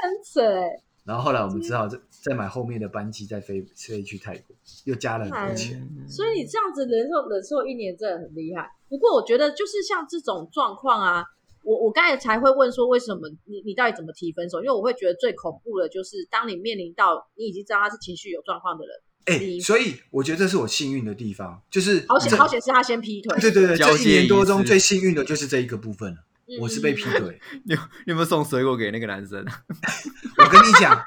[0.02, 5.80] 很扯哎，然后后来我们只好再再买后面的班机，再飞飞去泰国，又加了很多钱。
[5.80, 8.68] 嗯所以你这样子忍受忍受一年真的很厉害。
[8.88, 11.24] 不过我觉得就是像这种状况啊，
[11.62, 14.60] 我我刚才才会问说为什么你你到底怎么提分手？
[14.60, 26.16] 因为我会觉得最恐怖的就是当你面临到你已经知道他是情绪有状况的人，哎、你所以我觉得这是我幸运的地方，就是好险好险是他先劈腿，对对对，这一年多中最幸运的就是这一个部分了。
[26.16, 26.28] 嗯
[26.60, 29.62] 我是被劈腿， 你有你有没有送水果给那个男生啊？
[30.36, 31.02] 我跟你讲，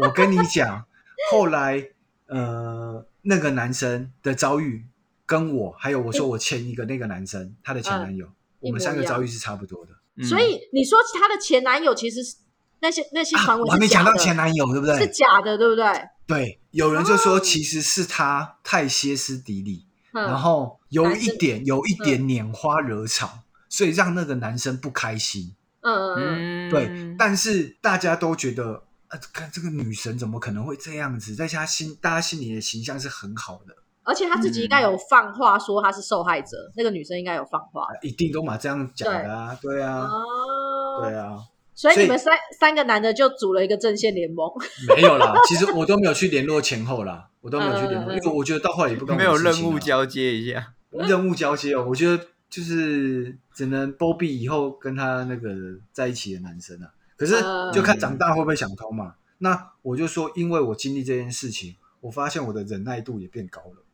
[0.00, 0.86] 我跟你讲，
[1.30, 1.90] 后来
[2.28, 4.86] 呃，那个男生的遭遇
[5.26, 8.26] 跟我，还有我说我前一个那个男生他的前男友，
[8.60, 9.92] 我们三个遭遇是差不多的。
[10.18, 12.36] 嗯所以你说她的前男友其实是
[12.80, 15.06] 那些那些传啊，闻我还没讲到前男友，对不对是？
[15.08, 15.84] 假的，对不对？
[16.26, 25.54] 对，有人就哦说其实是他太歇斯底里，嗯然后有一点有一点拈花惹草，所以让那个男生不开心。
[25.82, 31.36] 嗯嗯嗯，嗯，对，但是大家都觉得，啊，看这个女神怎么可能会这样子？
[31.36, 37.82] 在家心，大家心里的形象是很好的，而且他自己应该有放话说他是受害者，那个女生应该有放话。
[37.82, 41.36] 啊一定都嘛这样讲的啊，对啊，哦，对啊，
[41.74, 44.48] 所以你们三三个男的就组了一个阵线联盟，
[44.96, 50.72] 没有啦，其实我都没有去联络前后啦，我都没有去联络，因为我觉得到后来也不没有任务交接一下。
[50.90, 55.50] 任务交接哦，我觉得就是只能波比以后跟他那个
[55.92, 56.88] 在一起的男生啊，
[57.18, 59.16] 可是嗯就看长大会不会想通嘛。
[59.38, 63.84] 那我就说，因为我经历这件事情，我发现我的忍耐度也变高了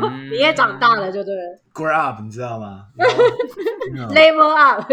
[0.00, 2.86] 嗯 你也长大了，就对了，grow up，你知道吗？
[4.14, 4.90] level up。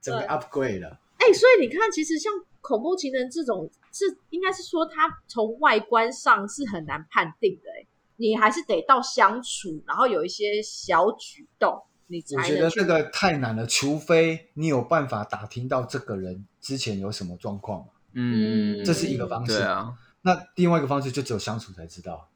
[0.00, 0.98] 整个 upgrade 了。
[1.18, 7.86] 哎、所以你看，其实像恐怖情人这种，是应该是说他从外观上是很难判定的、哎，
[8.16, 19.58] 你还是得到相处，然后有一些小举动，你我觉得这个太难了，除非你有办法打听到这个人之前有什么状况，嗯，这是一个方式。
[19.58, 22.28] 对啊，那另外一个方式就只有相处才知道。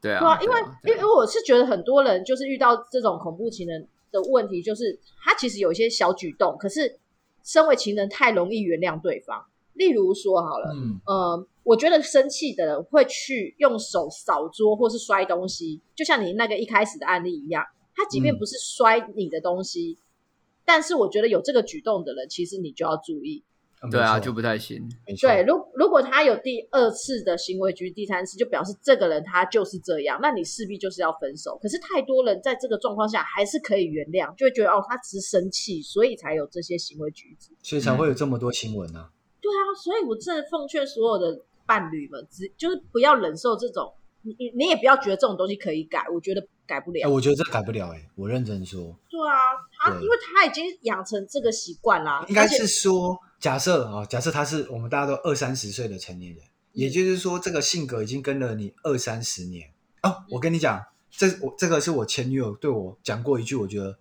[0.00, 6.98] 对啊，对啊，因为啊因为我是觉得很多人就是遇到这种恐怖情人的问题，就是他其实有一些小举动，可是
[7.44, 9.44] 身为情人太容易原谅对方。
[9.74, 17.64] 例如说好了，嗯，呃，我觉得生气的人会去用手扫桌或是摔东西，就像你那个一开始的案例一样。
[17.94, 19.98] 他即便嗯不是摔你的东西，
[20.64, 23.42] 但是我觉得有这个举动的人，其实你就要注意。
[23.90, 24.82] 对啊，就不太行。
[25.20, 31.56] 对，如如果他有第二次的行为举止，第三次就表示这个人他就是这样，那你势必就是要分手。
[31.62, 37.50] 可是太多人在这个状况下还是可以原谅，就会觉得哦，他只是生气，所以才有这些行为举止。
[37.62, 39.10] 所以才会有这么多新闻啊。
[39.40, 47.10] 对啊，所以我真的奉劝所有的伴侣们，只就是不要忍受这种，你你你也不要觉得这种东西可以改，我觉得改不哎、了。
[47.10, 59.70] 我觉得这改不了哎、我认真说，对啊，他因为他已经养成这个习惯啦，应该是说，假设啊、假设他是我们大家都二三十岁的成年人，也就是说，这个性格已经跟了你二三十年
[60.02, 60.24] 哦。
[60.30, 63.98] 我跟你讲，这我这个是我前女友对我讲过一句，我觉得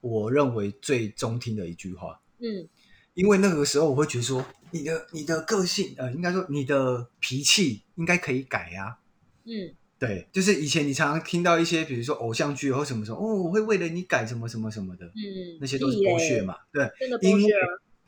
[0.00, 2.20] 我认为最中听的一句话。
[2.38, 2.68] 嗯
[3.14, 8.98] 因为那个时候我会觉得说，你的你的个性，呃，应该说你的脾气应该可以改呀、
[9.44, 16.54] 嗯对，就是以前你常常听到一些，比如说偶像剧或什么什么，哦，我会为了你改什么什么什么的，嗯，那些都是剥削，嘛。
[16.72, 17.18] 对，真的。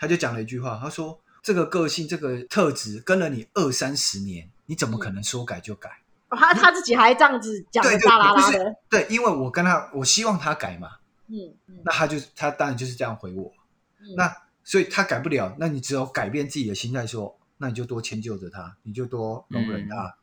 [0.03, 5.89] 他就讲了一句话，他说这个个性、这个特质跟了你二三十年，你怎么可能说改就改？
[6.29, 10.97] 哦他他自己还这样子讲的对对大啦不是啦的，对，因为我跟他，我希望他改嘛，
[11.29, 13.53] 嗯嗯那他就他当然就是这样回我。
[14.01, 14.35] 嗯那
[14.65, 20.17] 所以他改不了，那你只有改变自己的心态，说，那你就多迁就着他，你就多容忍他，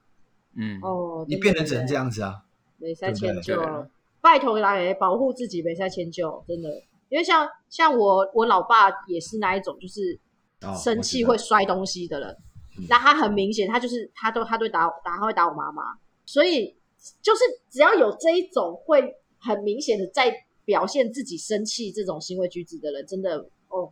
[0.55, 2.43] 嗯，哦，你变得只能这样子啊。
[2.77, 3.87] 没在迁就，
[4.19, 6.69] 拜托来保护自己，没在迁就，真的。
[7.09, 10.17] 因为像像我我老爸也是那一种，就是
[10.61, 12.29] 哦生气我会摔东西的人
[12.77, 12.85] 嗯。
[12.89, 15.83] 那、他很明显，他就是他都他都会打打他会打我妈妈，
[16.25, 16.77] 所以
[17.21, 20.33] 就是只要有这一种会很明显的在
[20.65, 23.91] 表现自己生气这种行为举止的人，真的哦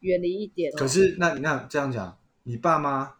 [0.00, 0.76] 远离一点哦。
[0.76, 3.14] 可是那那这样讲，你爸妈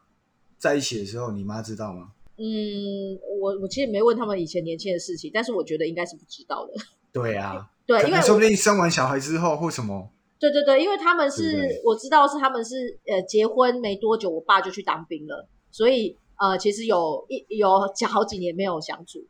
[0.57, 2.12] 在一起的时候，你妈知道吗？
[2.36, 6.72] 嗯，我我其实没问他们以前年轻的事情，但是我觉得应该是不知道的。
[7.12, 17.68] 对啊，对，因为说不定生完小孩之后或什么，对对对，因为他们是对对我知道是他们是呃结婚没多久，我爸就去当兵了，所以呃其实有一有
[18.09, 19.24] 好几年没有相处。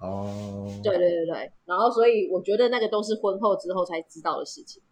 [0.00, 4.82] 哦，对对对对，然后所以我觉得那个都是婚后之后才知道的事情。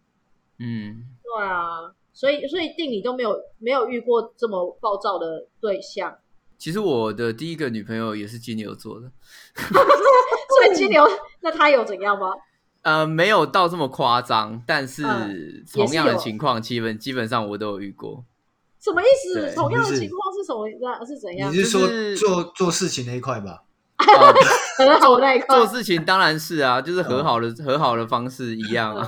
[0.57, 6.17] 嗯，对啊，所以所以定理都没有没有遇过这么暴躁的对象，
[6.57, 9.11] 其实我的第一个女朋友也是金牛座的，
[9.59, 11.03] 所以金牛
[11.41, 12.31] 那他有怎样吗？
[12.83, 18.25] 呃，没有到这么夸张，但是嗯同样的情况，基本基本上我都有遇过。
[18.79, 19.53] 什么意思？
[19.55, 20.67] 同样的情况是什么？
[20.81, 21.57] 那是怎样你？
[21.57, 23.63] 是说就是做做事情那一块吧？
[24.01, 24.33] 呃
[24.77, 29.07] 很好那一块做事情当然是啊，就是和好的和好的方式一样啊，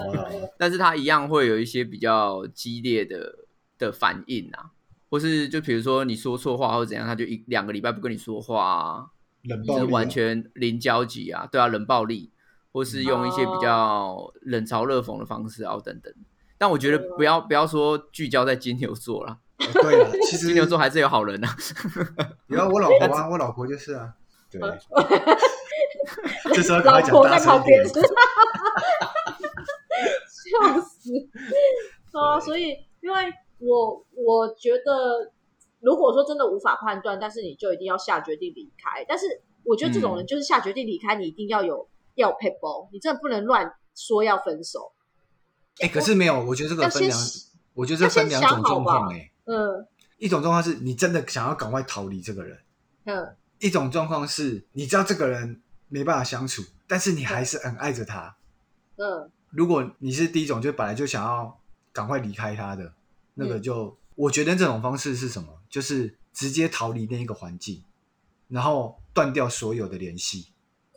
[0.56, 3.34] 但是他一样会有一些比较激烈的
[3.76, 4.70] 的反应啊，
[5.10, 9.06] 或是就比如说你说错话或怎样，他就一两个礼拜不跟你说话啊，
[9.42, 12.30] 冷暴力啊完全零交集啊，对啊，冷暴力，
[12.72, 16.12] 或是用一些比较冷嘲热讽的方式啊等等。
[16.58, 21.48] 但我觉得不要不要说聚焦在金牛座啦，哦对了， 其实金牛座还是有好人啊。
[22.48, 24.12] 然后我老婆啊，我老婆就是啊，
[24.52, 24.60] 对，
[26.54, 28.04] 这时候赶老快讲大婆在旁声点边，，
[30.50, 31.10] 笑死
[32.12, 32.38] 啊！
[32.40, 35.32] 所以，因为我我觉得，
[35.80, 39.04] 如果说真的无法判断，但是你就一定要下决定离开。
[39.08, 39.26] 但是
[39.64, 41.88] 我觉得这种人就是下决定离开，你一定要有
[42.20, 44.92] 要有 p a p e 你真的不能乱说要分手。
[45.80, 47.18] 哎，可是没有，我觉得这个分两，
[47.74, 49.86] 我觉得这分两种状况哎，嗯
[50.18, 52.58] 一种状况是你真的想要赶快逃离这个人，
[53.04, 58.36] 嗯一种状况是你知道这个人没办法相处，但是你还是很爱着他。
[58.96, 61.58] 嗯，如果你是第一种，就本来就想要
[61.92, 62.92] 赶快离开他的，
[63.34, 65.48] 那个就、我觉得这种方式是什么？
[65.70, 67.82] 就是直接逃离那一个环境，
[68.48, 70.48] 然后断掉所有的联系。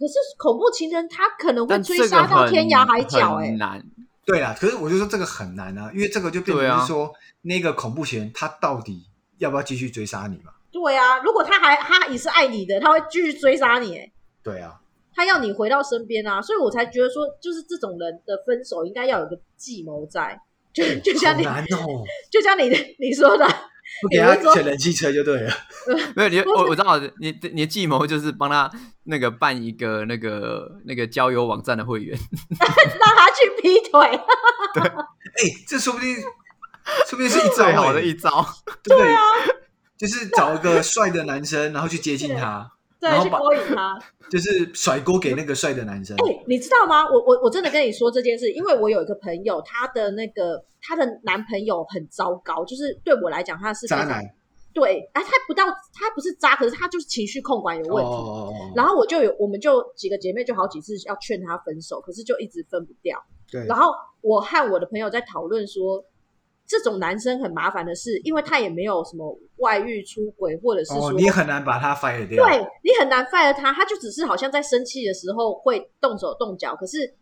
[0.04, 3.82] 可是恐怖情人他可能会追杀到天涯海角、哎，很难。
[4.26, 7.10] 对啦，可是我就说这个很难啊，因为这个就变成是说、
[7.44, 9.06] 那个恐怖情人他到底
[9.38, 10.52] 要不要继续追杀你嘛？
[10.74, 14.12] 对啊，如果他还他也是爱你的，他会继续追杀你、哎。
[14.44, 14.82] 对啊，
[15.16, 20.38] 他要你回到身边啊，所以我才觉得说，就是这种人的分手应该要有个计谋在，
[20.74, 23.48] 就就像你哦，就像你的 你说的，
[24.02, 25.54] 不给他你是说选人汽车就对了。
[26.16, 28.70] 没有你，我我知道你你的计谋就是帮他
[29.04, 32.18] 那个办一个那个那个交友网站的会员，
[32.60, 34.20] 让他去劈腿，
[34.74, 36.16] 对哎、这说不定，
[37.08, 38.46] 说不定是一招、最好欸的一招。
[38.84, 39.14] 对不对？
[39.98, 42.73] 就是找一个帅的男生，然后去接近他，对
[43.10, 44.00] 然，后去勾引他。
[44.32, 46.16] 就是甩锅给那个帅的男生。
[46.18, 47.06] 哎、你知道吗？
[47.06, 54.24] 我我我真的跟你说这件事，因为我有一个朋友，她的那个她的男朋友很糟糕，就是对我来讲，他是渣男
[54.74, 58.74] 对，哎，他不到他不是渣，可是他就是情绪控管有问题。
[58.76, 63.24] 然后我就有，我们就几个姐妹就好几次要劝他分手，可是就一直分不掉。
[63.52, 63.92] 对，然后
[64.22, 66.04] 我和我的朋友在讨论说，
[66.66, 72.44] 这种男生很麻烦的是，因为他也没有什么外遇、出轨，或者是说，哦，你很难把他 fire 掉。
[72.44, 77.16] 对你很难 fire 他，他就只是好像在生气的时候会动手动脚，可是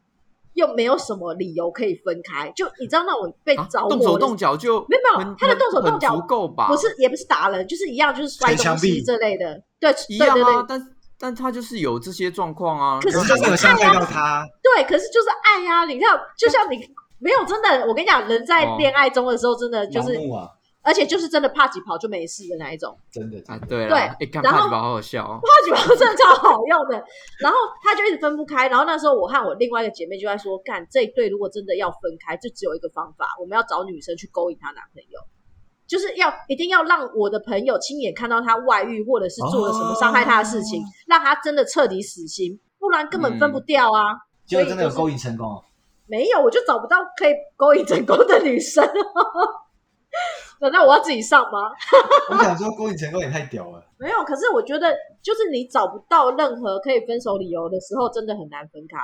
[0.54, 2.52] 又没有什么理由可以分开。
[2.56, 6.68] 就你知道那种被啊着动手动脚就没有没有他的动手动脚很足够吧？
[6.68, 9.62] 不是也不是打人，就是一样，就是摔东西这类的。
[9.80, 10.88] 对一样啊，对对对但
[11.18, 13.00] 但他就是有这些状况啊。
[13.02, 14.46] 可是就是有伤害到他。
[14.62, 16.78] 对，可是就是爱呀、你看，就像你
[17.22, 20.50] 没有真的，我跟你讲，人在哦恋爱中的时候，真的就是，盲目啊，
[20.82, 22.98] 而且就是真的怕几跑就没事的那一种。
[23.12, 23.38] 真的。
[23.46, 25.40] 啊，对对啦，哎，看然后帕吉宝好好笑哦。
[25.46, 26.96] 怕几跑真的超好用的，
[27.40, 28.68] 然后他就一直分不开。
[28.68, 35.20] 然后那时候我和我另外一个姐妹就在说，干这一对如果真的要分开，就只有一个方法，我们要找女生去勾引她男朋友。
[35.88, 44.16] 就是要一定要让我的朋友亲眼看到他外遇，或者是做了什么伤害他的事情，哦让他真的彻底死心，不然根本分不掉啊。
[44.46, 45.62] 结果真的有勾引成功哦。
[46.12, 48.84] 没有，我就找不到可以勾引成功的女生。
[50.60, 51.72] 难道我要自己上吗？
[52.30, 53.82] 我想说勾引成功也太屌了。
[53.98, 58.98] 没有，可是我觉得，就是你找不到任何可以分手理由的时候，真的很难分开。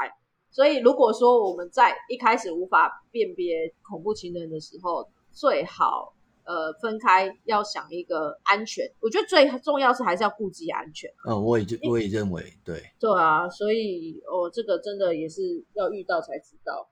[0.51, 6.13] 所以，如果说我们在一开始无法辨别恐怖情人的时候，最好
[6.45, 8.85] 呃分开，要想一个安全。
[8.99, 11.09] 我觉得最重要是还是要顾及安全。
[11.27, 15.41] 嗯，我也就我也认为，对，对啊，所以哦，这个真的也是
[15.73, 16.87] 要遇到才知道。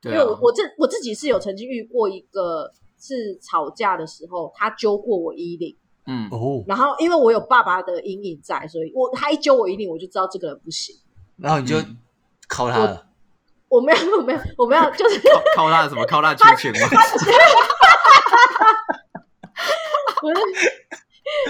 [0.00, 5.76] 对啊因为我，我自我自己是有曾经遇过一个是吵架的时候，他揪过我衣领，
[6.06, 10.94] 嗯，哦，然后因为我有爸爸的阴影在，所以我他一揪我衣领，我就知道这个人不行。
[11.36, 11.96] 然后你就嗯
[12.48, 13.06] 靠他了，
[13.68, 16.04] 我没有，我没有，我没有，就是靠靠他的什么？
[16.06, 16.88] 靠他的缺钱 吗？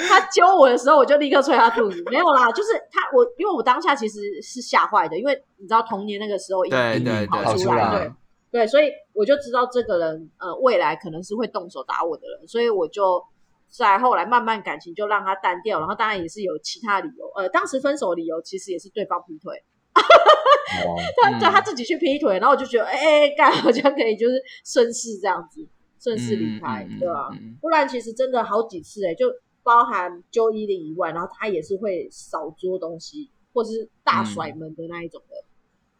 [0.08, 2.02] 他揪我的时候，我就立刻捶他肚子。
[2.10, 8.12] 没有啦，就是他我，因为我当下其实是吓坏的，因为你知道童年那个时候对对跑对来，跑出来对
[8.50, 13.22] 对，所以我就知道这个人呃未来可能是会动手打我的人，所以我就
[13.68, 19.62] 在后来慢慢感情就让他淡掉，然后当然也是有其他理由，呃，当时分手理由其实也是对方劈腿，
[19.94, 21.38] 哦， 他嗯。
[21.38, 25.66] 对他自己去劈腿，然后我就觉得哎哎干好像可以就是顺势这样子
[26.00, 27.38] 顺势离开，对吧、嗯。
[27.42, 29.26] 嗯不然其实真的好几次哎、就
[29.62, 35.44] 包含揪衣领以外，然后他也是会少捉东西，或是大甩门的那一种的。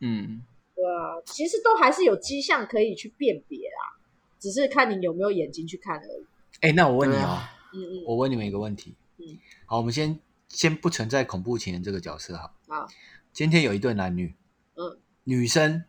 [0.01, 0.43] 嗯，
[0.79, 3.99] 对啊，其实都还是有迹象可以去辨别啦，
[4.39, 6.27] 只是看你有没有眼睛去看而已。
[6.61, 7.41] 哎，那我问你哦
[7.73, 8.95] 嗯嗯，我问你们一个问题。
[9.17, 12.55] 嗯好，我们先先不存在恐怖情人这个角色哈。
[12.69, 12.87] 好，
[13.33, 14.37] 今天有一对男女，
[14.77, 15.85] 嗯女生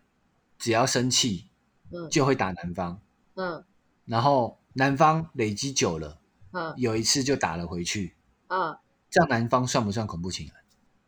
[0.58, 1.50] 只要生气
[1.92, 3.00] 嗯就会打男方，
[3.36, 3.64] 嗯
[4.06, 6.20] 然后男方累积久了，
[6.52, 8.16] 嗯有一次就打了回去，
[8.48, 8.76] 嗯，
[9.12, 10.56] 这样男方算不算恐怖情人？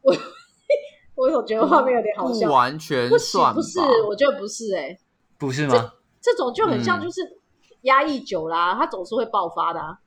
[1.22, 4.98] 我有觉得画面有点好不笑，完全算不是，我觉得不是哎、
[5.38, 5.74] 不是吗？
[6.20, 7.04] 这这种就很像嗯。
[7.04, 7.22] 就是
[7.82, 10.00] 压抑久啦、他总是会爆发的、啊。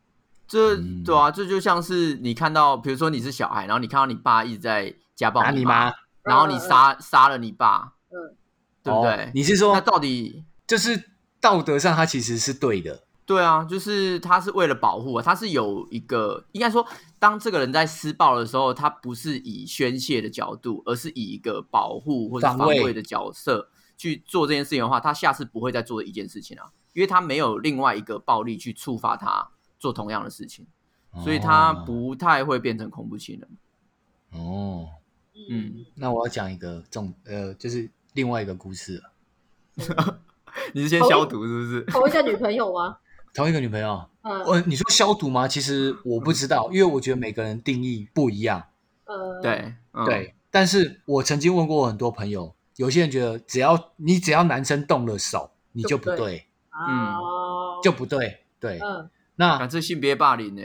[0.49, 1.05] 这嗯。
[1.05, 5.93] 对啊，这就像是你看到，比如说你是小孩，然后你看到你爸一直在家暴你妈，
[6.23, 8.35] 然后你杀杀了你爸，嗯，
[8.83, 9.11] 对不对？
[9.11, 9.31] 哦？
[9.35, 11.11] 你是说，他，到底就是
[11.41, 16.87] 道德上他其实是对的，对啊，就是他是为了保护啊，他是有一个应该说，
[17.19, 30.67] 当这个人在施暴的时候，他不是以宣泄的角度，而是以一个保护或者防卫的角色去做这件事情的话，他下次不会再做一件事情啊，因为他没有另外一个暴力去触发他做同样的事情，
[31.23, 33.49] 所以他哦不太会变成恐怖情人。
[34.33, 34.89] 哦。
[35.51, 39.13] 嗯，那我要讲一个重呃，就是另外一个故事了。
[40.73, 41.81] 你是先消毒是不是？
[41.87, 42.97] 同一个女朋友吗？
[43.35, 44.41] 同一个女朋友，嗯。
[44.45, 45.49] 呃，你说消毒吗？
[45.49, 48.65] 其实我不知道，因为我觉得每个人定义不一样。
[49.05, 56.17] 呃，对，嗯、对，但是我曾经问过很多朋友，有些人觉得只要你只要男生动了手，你就不对。
[56.17, 57.19] 对，啊，
[57.83, 58.39] 就不对。
[58.59, 60.63] 对，嗯，那感这性别霸凌 呢、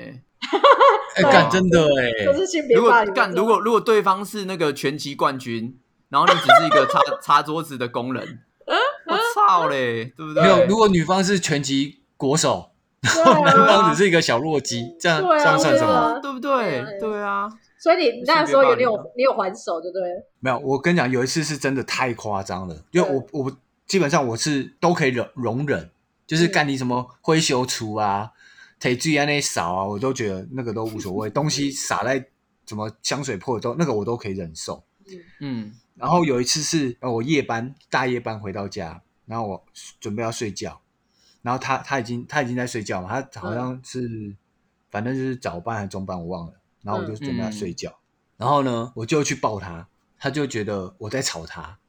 [1.30, 3.14] 干真的哎，可是性别如果霸凌。
[3.14, 8.40] 干，如果如果对方是那个拳击冠军，然后你只是一个擦擦 桌子的工人，
[9.06, 10.44] 我操嘞，对不对？
[10.44, 16.20] 没有，如果女方是拳击国手，对男方啊只，是一个小弱鸡，这样这样算什么？
[16.22, 17.24] 对不对对？
[17.24, 17.50] 啊，
[17.80, 20.28] 所以你你那时候有你有你有还手，对不对了？
[20.42, 23.58] 没有，我跟你讲，有一次是真的太夸张了，因为我我
[23.88, 25.90] 基本上我是都可以容容忍，
[26.28, 28.32] 就是嗯干你什么灰球除啊、
[28.82, 32.28] 腿最啊那扫啊，我都觉得那个都无所谓，东西洒在
[32.66, 34.84] 什么香水破都那个我都可以忍受。
[35.40, 39.64] 嗯然后有一次是呃我夜班大夜班回到家，然后我
[40.02, 40.82] 准备要睡觉，
[41.42, 44.36] 然后他他已经他已经在睡觉嘛，他好像是、
[44.90, 47.98] 反正就是早班还是中班我忘了，然后我就准备要睡觉，
[48.38, 49.88] 然后呢我就去抱他，
[50.18, 51.80] 他就觉得我在吵他，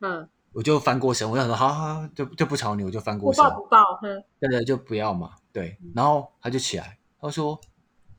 [0.00, 4.24] 嗯，我就翻过身，我想说好好好就就不吵你，我就翻过身，不抱不抱，嗯。
[4.40, 7.60] 对对，就不要嘛，对，然后他就起来，他说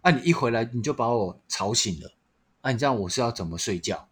[0.01, 2.13] 啊你一回来你就把我吵醒了，
[2.61, 4.07] 啊你这样我是要怎么睡觉？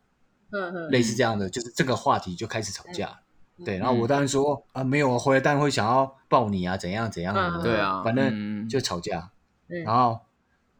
[0.51, 3.20] 嗯嗯，类似这样的，就是这个话题就开始吵架。
[3.60, 9.30] 嗯对，然后我当然说啊，没有，回来当然会想要抱你啊，怎样怎样嗯的，对啊，反正嗯就吵架。
[9.70, 10.20] 嗯然后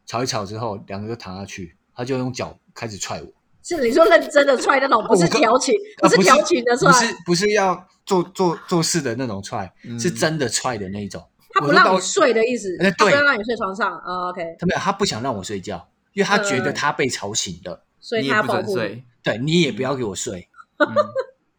[0.06, 3.26] 吵一吵之后，两个就躺下去，他就用脚开始踹我，
[3.62, 11.22] 是你说认真的踹那种，不是调情，不是调情的踹，不是不是要做做做事的那种踹，嗯是真的踹的那一种。
[11.50, 13.92] 他不让我睡的意思他不要让你睡床上。
[13.98, 17.84] 哦，OK，他没有，他不想让我睡觉，因为他觉得嗯他被吵醒了。
[18.00, 18.64] 所以他保护你。
[18.66, 20.48] 准睡，对你也不要给我睡，
[20.78, 20.86] 嗯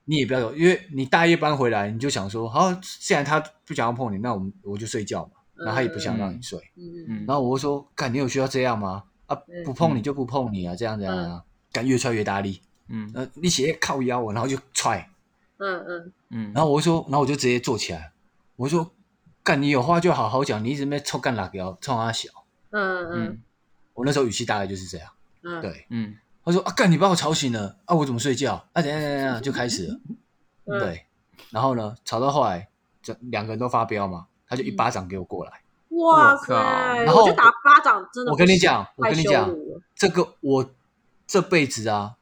[0.10, 5.32] 你也不要走，因为你大夜班回来，你就想说，好，既然他不想要碰你，那我们我就睡觉嘛。
[5.54, 7.06] 然后他也不想让你睡，嗯嗯。
[7.10, 9.04] 嗯，然后我就说，干，你有需要这样吗？
[9.28, 13.12] 啊嗯，不碰你就不碰你啊，这样这样啊，干越踹越大力，嗯。
[13.14, 15.08] 呃，你斜靠腰我，然后就踹，
[15.58, 16.14] 嗯嗯。
[16.30, 18.12] 嗯，然后我就说，然后我就直接坐起来，
[18.56, 18.90] 我说，
[19.44, 22.30] 干，你有话就好好讲，你一直没臭干辣椒，冲他小，
[22.72, 23.12] 嗯嗯。
[23.28, 23.42] 嗯。
[23.94, 25.12] 我那时候语气大概就是这样，
[25.44, 26.16] 嗯，对，嗯
[26.52, 28.56] 他说啊，干，你把我吵醒了，啊，我怎么睡觉？
[28.74, 30.00] 啊，怎样怎样怎样，就开始了，
[30.66, 31.06] 嗯，对，
[31.52, 32.68] 然后呢，吵到后来，
[33.04, 35.62] 这两个人都发飙嘛，他就一巴掌给我过来。
[35.90, 36.54] 哇塞！
[37.04, 39.54] 然后就打巴掌真的，我跟你讲，我跟你讲，
[39.96, 40.72] 这个我
[41.28, 42.16] 这辈子啊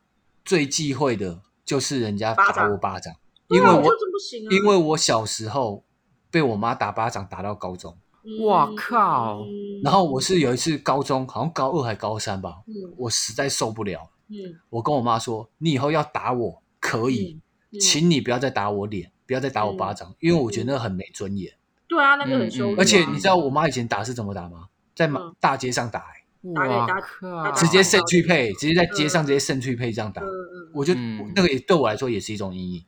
[0.43, 3.13] 最忌讳的就是人家打我巴掌，
[3.47, 5.83] 因为我真不行啊，因为我小时候
[6.31, 7.97] 被我妈打巴掌打到高中，
[8.45, 9.41] 哇靠。
[9.41, 12.73] 嗯然后我是有一次高中好像高二还高三吧，嗯。
[12.97, 14.59] 我实在受不了，嗯。
[14.69, 17.39] 我跟我妈说，你以后要打我可以，
[17.71, 21.53] 嗯请你不要再打我脸，不要再打我巴掌，因为我觉得那很没尊严。
[21.87, 24.69] 对啊，那个很羞辱啊，嗯嗯而且你知道我妈以前打是怎么打吗？
[24.95, 25.35] 在马嗯。
[25.39, 27.01] 大街上打、欸，哇打
[27.43, 30.21] 打直接肾去配，直接在街上直接肾去配这样打。
[30.21, 31.31] 嗯嗯我就、嗯。
[31.35, 32.85] 那个也对我来说也是一种阴影。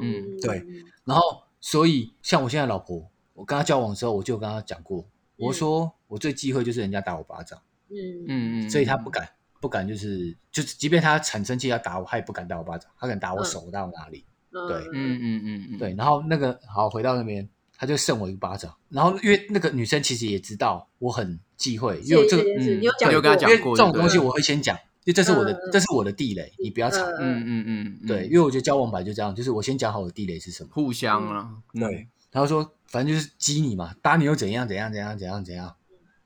[0.00, 0.64] 嗯对，
[1.04, 1.22] 然后
[1.60, 5.06] 所以像我现在老婆，我跟她交往的时候，我就跟她讲过，
[5.36, 7.60] 我说我最忌讳就是人家打我巴掌，
[7.90, 9.28] 嗯嗯嗯，所以她不敢
[9.64, 13.44] 不敢就是就是，即便他产生气要打我，他也不敢打我巴掌，他敢打我嗯。
[13.46, 14.22] 手打我哪里。
[14.52, 15.42] 嗯对嗯嗯。
[15.42, 17.48] 嗯嗯，对，然后那个好回到那边，
[17.78, 27.00] 他就剩我一个巴掌，然后因为那个女生其实也知道我很忌讳，因为我这个嗯你有讲过，你有跟她讲因为过这种东西我会先讲，因为这是我的这是我的地雷，你不要踩。
[27.18, 27.64] 嗯嗯。
[27.66, 30.68] 嗯对，因为我觉得交往本来就这样，就是我先讲好我的地雷是什么。
[30.74, 31.80] 互相啊，嗯。
[31.80, 35.74] 对，然后说反正就是激你嘛，打你又怎样怎样怎样怎样怎样。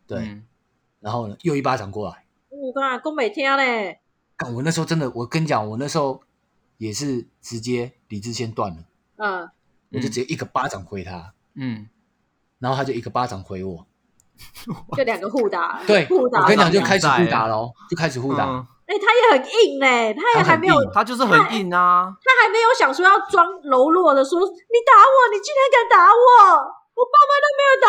[0.09, 0.45] 对，嗯。
[1.01, 2.24] 然后呢又一巴掌过来，
[2.61, 4.00] 我看宫美听嘞，
[4.36, 6.20] 干我那时候真的，我跟你讲，我那时候
[6.76, 8.84] 也是直接理智先断了，
[9.16, 9.50] 嗯，
[9.92, 11.88] 我就直接一个巴掌回他，嗯，
[12.59, 13.86] 然后他就一个巴掌回我。
[14.96, 18.46] 就两个互打，对，互打，我跟你讲，就开始互打喽，就开始互打。
[18.46, 18.66] 嗯。
[18.86, 20.90] 哎，他也很硬嘞，他也还没有，硬。
[20.94, 24.46] 他就是很硬啊，他还没有想说要装柔弱的说，你
[24.86, 26.54] 打我，你竟然敢打我，
[26.94, 27.88] 我爸妈都没有打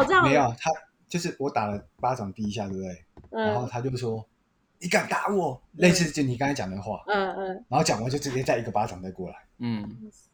[0.00, 0.22] 我，这样。
[0.22, 0.70] 啊没有，他
[1.06, 3.04] 就是我打了巴掌第一下，对不对？
[3.34, 4.24] 然后嗯他就说
[4.80, 9.36] ：“你敢打我？”类似就你刚才讲的话，嗯嗯，然后讲完就直接再一个巴掌再过来。
[9.58, 9.82] 嗯，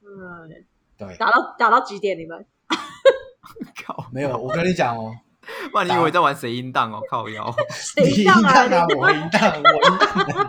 [0.02, 0.64] 嗯
[0.96, 2.18] 对，打到打到几点？
[2.18, 2.44] 你们
[3.84, 5.12] 靠，没有，我跟你讲哦，
[5.72, 7.54] 不然你以为在玩谁淫荡哦，靠腰，
[7.96, 8.86] 你赢谁样啊？
[8.96, 10.48] 我赢荡，我赢荡。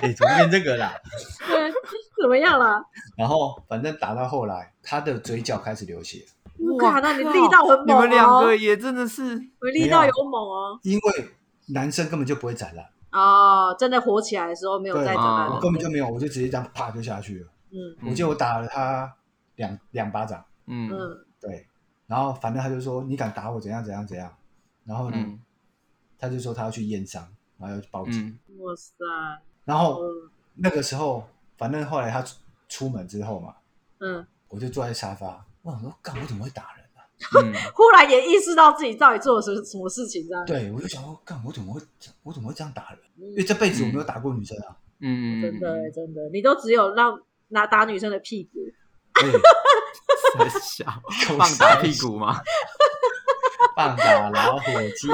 [0.00, 0.92] 哎，怎么变这个啦？
[1.48, 1.70] 对
[2.20, 2.80] 怎么样了？
[3.16, 6.24] 然后反正打到后来，他的嘴角开始流血，
[6.80, 9.22] 哇，那你力道很猛哦，你们两个也真的是，
[9.60, 10.78] 我力道有猛哦。
[10.82, 11.28] 因为
[11.68, 17.46] 男生根本就不会斩烂，哦，真的火起来的时候没有对再怎啊么我根本就没有，我就直接这样啪就下去了。
[17.70, 17.76] 嗯。
[18.00, 19.12] 嗯我记得我打了他
[19.56, 20.90] 两两巴掌，嗯。
[20.90, 21.24] 嗯。
[21.40, 21.66] 对，
[22.06, 24.32] 然后反正他就说你敢打我怎样怎样怎样，
[24.84, 25.40] 然后呢，嗯。
[26.18, 27.26] 他就说他要去验伤，
[27.58, 28.58] 然后要去报警，嗯。
[28.60, 28.94] 哇塞，
[29.64, 30.30] 然后嗯。
[30.54, 32.36] 那个时候，反正后来他出
[32.68, 33.54] 出门之后嘛，
[34.00, 37.00] 嗯，我就坐在沙发，我想说，干我怎么会打人啊？
[37.42, 41.80] 嗯 忽然也意识到自己到底做了什么什么事情，这样对，我就想说，干我怎么会
[42.22, 42.98] 我怎么会这样打人？
[43.16, 44.76] 因为嗯这辈子我没有打过女生啊。
[45.00, 48.60] 嗯，真的欸真的，你都只有让拿打女生的屁股，
[49.14, 49.30] 对，
[50.38, 50.84] 很小，
[51.36, 52.40] 棒打屁股吗？
[53.74, 54.64] 棒打老虎，
[54.96, 55.08] 鸡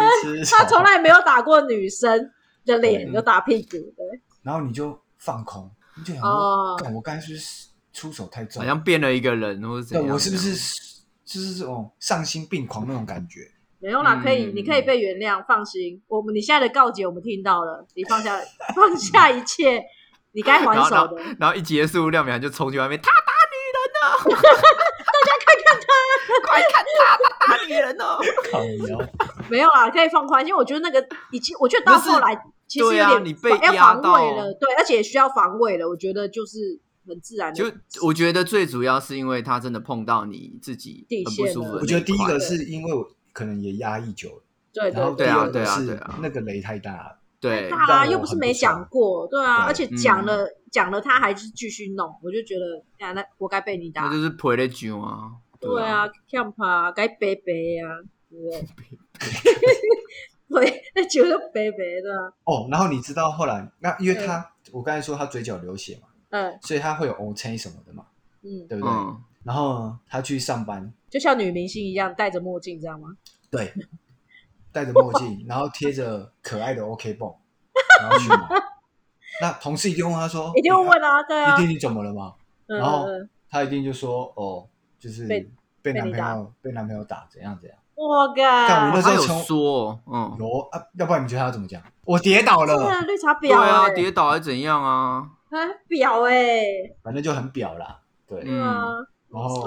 [0.45, 0.45] 吃。
[0.55, 2.31] 他从来没有打过女生
[2.65, 7.68] 的脸，对就打屁股，对，然后你就放空，你就想哦说，干我刚才是不是
[7.99, 8.67] 出手太重好？
[8.67, 10.15] 像变了一个人，或者怎样？
[10.15, 10.55] 我是不是
[11.25, 13.41] 就是这种丧心病狂那种感觉？
[13.81, 16.01] 没有啦，嗯可以，你可以被原谅，放心。
[16.07, 18.39] 我们你现在的告解我们听到了，你放下
[18.75, 19.83] 放下一切，
[20.33, 21.37] 你该还，手的然后，。
[21.41, 24.41] 然后一结束，廖美涵就冲去外面，他打女人呢！
[25.07, 25.89] 大家看看他，
[26.47, 28.05] 快看他，他打女人呢！
[29.49, 30.49] 没有啦，可以放宽心。
[30.49, 32.35] 因为我觉得那个已经，我觉得到后来
[32.67, 35.89] 其实有对啊点你被要压到防卫了，对，而且也需要防卫了。
[35.89, 44.43] 我觉得就是很自然的，就我觉得最主要是因为他真的碰到你自己很不舒服我觉得第一个是因为我可能也压抑久了，
[44.73, 47.19] 对然后第对对啊二个是对啊对啊那个雷太大了。
[47.41, 55.31] 对，大啦，又不是没讲过，对啊，对而且讲了讲了，他还是继续弄，我就觉得呀，那活该被你打那，就是赔了酒啊。
[55.61, 57.53] 对啊，啊，看怕该白白
[57.87, 58.69] 啊，对不对？
[60.51, 68.05] 对，那酒就白白的，哦，然后你知道后来那因为他我刚才说他嘴角流血嘛，嗯所以他会有 O C 什么的嘛，
[68.43, 68.91] 嗯，对不对？
[68.91, 73.09] 嗯，然后呢他去上班，就像女明星一样戴着墨镜，这样吗？
[73.51, 73.73] 对，
[74.73, 77.35] 戴着墨镜，然后贴着可爱的 OK 泵，
[78.03, 78.49] 然后去买。
[79.41, 82.35] 那同事一定问他说：“一定会问啊，对啊一定你怎么了吗？”
[82.67, 84.67] 嗯然后嗯他一定就说：“哦，
[84.99, 85.51] 就是被
[85.81, 87.79] 被男朋友被男朋友打，怎样怎样。
[87.95, 91.81] 我干我那靠，他有时候从说，嗯，有啊，要不然你觉得他要怎么讲？
[92.05, 95.31] 我跌倒对啊，了，绿茶对婊啊，欸跌倒还怎样啊？
[95.51, 96.65] 啊婊哎，
[97.03, 98.01] 反正就很表啦。
[98.27, 98.59] 对，嗯
[99.31, 99.65] 然后，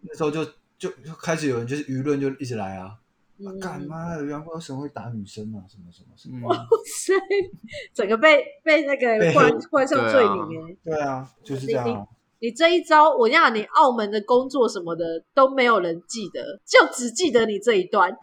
[0.00, 0.44] 那时候就
[0.78, 2.96] 就就开始有人就是舆论就一直来啊，
[3.38, 6.38] 嗯干妈的杨光神会打女生啊，什么什么什么。
[6.38, 7.12] 嗯，哇塞，
[7.94, 10.76] 整个被被那个被冠冠上罪名哎。
[10.84, 12.06] 对啊，就是这样啊。
[12.40, 18.10] 你这一招，我跟你，你澳门的工作什么的都没有人记得，就只记得你这一段。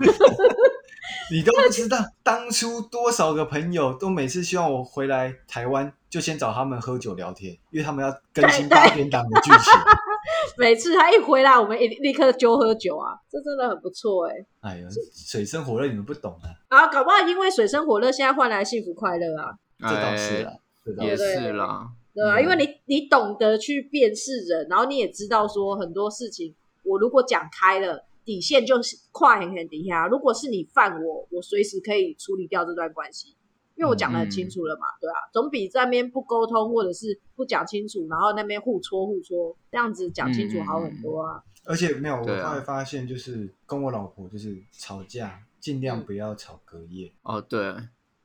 [1.32, 9.74] 你都不知道当初多少个朋友都每次希望我回来台湾，就先找他们喝酒聊天，因为他们要更新八点档的剧情。
[10.58, 20.52] 每次他一回来，我们一立刻就喝酒啊，这真的很不错哎、哎呀，水深火热你们不懂啊，啊，搞不好因为水深火热，现在换来幸福快乐啊，这倒是哎啦，
[20.86, 21.34] 这倒也是。
[21.34, 22.44] 是啦，对啊、嗯。
[22.44, 26.54] 因为你你懂得去辨识人，然后你也知道说很多事情，
[26.84, 30.08] 我如果讲开了，底线就是跨很很底下。
[30.08, 33.36] 如果是你犯我，我随时可以处理掉这段关系，
[33.76, 41.44] 因为我讲的很清楚了嘛，对啊，总比在那边不沟通或者是不讲清楚，然后那边互戳互戳，这样子讲清楚好很多啊。
[41.66, 47.76] 而且没有，我后来发现就是跟我老婆就是吵架，尽嗯量不要吵隔夜，哦，对，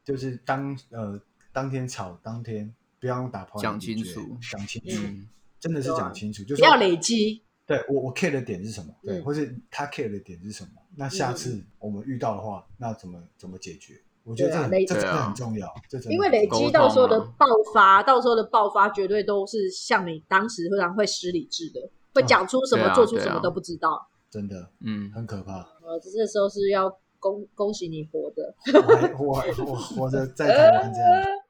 [0.04, 1.20] 就是当呃
[1.52, 4.20] 当天吵当天不要用打炮来讲清楚。
[4.40, 5.28] 讲清楚，嗯，
[5.60, 9.24] 真的是讲清楚，就是不要累积，对我我 care 的点是什么，对，嗯。
[9.24, 10.70] 或是他 care 的点是什么？
[10.96, 14.00] 那下次我们遇到的话，那怎么怎么解决？
[14.22, 24.08] 我觉得这很这真的很重要，这真的因为累积到时候的爆发，到时候的爆发绝对都是像你当时非常会失理智的，会讲出什么、啊做出什么都不知道。
[24.30, 25.58] 真的嗯，很可怕。
[25.82, 26.90] 呃，这时候是要
[27.20, 31.24] 恭恭喜你活着，我还我还我活着在台湾这样，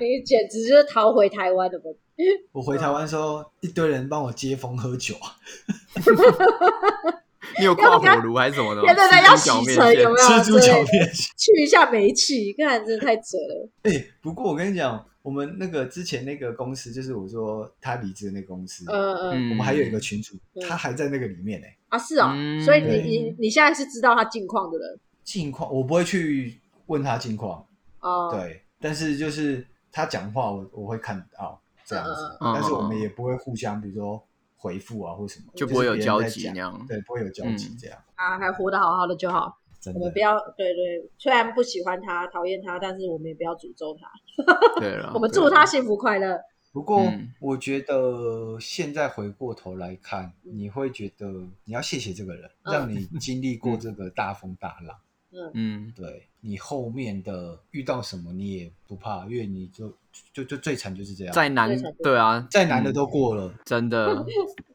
[0.00, 1.84] 你 简直就是逃回台湾的吧。
[2.52, 5.36] 我回台湾的时候，一堆人帮我接风喝酒啊，
[7.58, 8.86] 你有挂火炉还是什么的吗？
[8.86, 10.26] 对对对，要洗吃猪脚面线尘有没有？
[10.26, 10.84] 吃猪脚。
[11.36, 13.68] 去一下煤气，看真的太扯了。
[13.84, 27.66] 哎、不过我跟你讲，我们那个之前那个公司，就是我说他离职的那个公司，嗯嗯嗯我们还有一个群主，嗯他还在那个里面呢、啊，是哦，嗯所以你你你现在是知道他近况的人近况我不会去问他近况，
[28.00, 28.30] 哦。
[28.32, 34.26] 对，但是就是他讲话我我会看到这样子，但是我们也不会互相，比如说
[34.56, 36.86] 回复啊或什么，就不会有交集那样。
[36.88, 37.76] 对，不会有交集嗯。
[37.78, 39.58] 这样，啊，还活得好好的就好。
[39.80, 39.98] 真的。
[40.00, 40.18] 我们不。
[40.18, 44.80] 要对对，虽然不喜欢他、讨厌他，但是我们也不要诅咒他。
[44.80, 46.38] 对了， 我们祝他幸福快乐。
[46.72, 47.32] 不过嗯。
[47.40, 50.58] 我觉得现在回过头来看，嗯。
[50.58, 51.26] 你会觉得
[51.64, 52.72] 你要谢谢这个人，嗯。
[52.72, 54.96] 让你经历过这个大风大浪。
[55.32, 59.92] 嗯，嗯，对你后面的遇到什么你也不怕，因为你就
[60.32, 61.70] 就就最惨就是这样，再难
[62.02, 64.24] 对啊，再难的都过了，真的，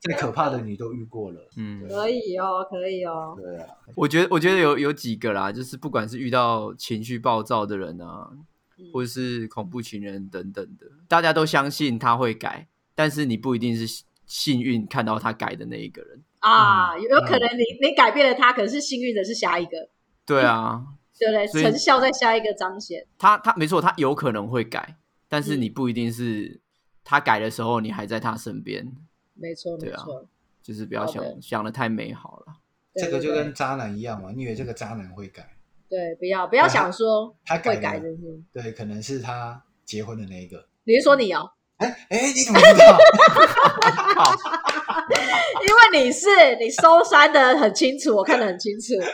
[0.02, 1.50] 再可怕的你都遇过了。
[1.58, 3.36] 嗯，可以哦，可以哦。
[3.38, 8.30] 对啊，我觉得，我觉得有有几个啦，就是不管是遇到情绪暴躁的人啊，
[8.78, 16.22] 嗯或者是恐怖情人等等的，大家都相信他会改，但是你不一定是幸运看到他改的那一个人。
[16.40, 19.90] 啊，嗯有有可能你你改变了他，可是幸运的是下一个，
[20.26, 20.84] 对啊，
[21.20, 21.64] 对不对？
[21.64, 23.06] 成效在下一个彰显。
[23.18, 24.98] 他他没错，他有可能会改，
[25.28, 26.60] 但是嗯你不一定是
[27.04, 28.86] 他改的时候你还在他身边，
[29.34, 30.28] 没错，没对啊错。
[30.62, 32.56] 就是不要想的想的太美好了。
[32.96, 35.48] 这个就跟渣男一样嘛，你以为这个渣男会改？
[35.88, 40.68] 对，不要不要想说他改会改了的是，对，可能是他结婚的那一个。
[40.84, 41.52] 你是说你哦？
[41.78, 42.98] 哎哎，你怎么知道？
[45.62, 46.28] 因为你是
[46.60, 48.94] 你收山的很清楚，我看得很清楚。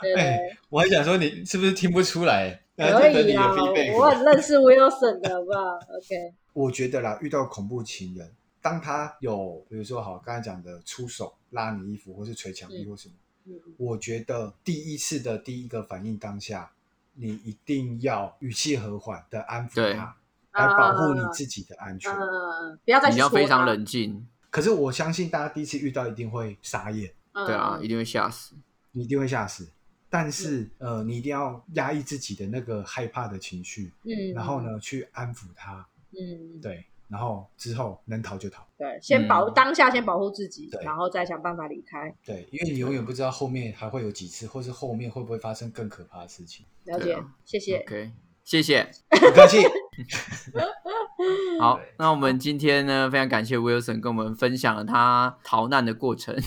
[0.00, 2.60] 对对哎，我还想说你是不是听不出来？
[2.76, 3.62] 可以啊啦，
[3.96, 8.30] 我很认识 Wilson 的，好不好？OK，我觉得啦，遇到恐怖情人，
[8.62, 13.14] 当他有比如说好刚才讲的出手拉你衣服，或是捶墙壁嗯或什么，
[13.46, 16.70] 嗯，我觉得第一次的第一个反应当下，
[17.14, 20.14] 你一定要语气和缓的安抚对他，
[20.52, 22.12] 来保护你自己的安全。
[22.12, 28.54] 嗯，不要再你要非常冷静，可是我相信大家第一次遇到一定会傻眼，嗯对啊，一定会吓死。
[28.92, 29.68] 你一定会吓死。
[30.10, 34.62] 但是，呃，你一定要压抑自己的那个害怕的情绪，嗯，然后？
[34.62, 35.86] 呢，去安抚他，
[36.18, 42.14] 嗯，对，然后之后能逃就逃，对，先保嗯当下先保护自己，然后再想办法离开。
[42.24, 46.64] 对，因为你永远不知道后面还会有几次，或是后面会不会发生更可怕的事情。
[46.84, 47.80] 了解啊，谢谢。
[47.80, 48.10] OK，
[48.44, 48.90] 谢谢。
[49.10, 49.58] 不客气，
[51.60, 56.34] 好，那我们今天呢，非常感谢 Wilson 跟我们分享了他逃难的过程。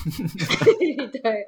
[1.12, 1.46] 对，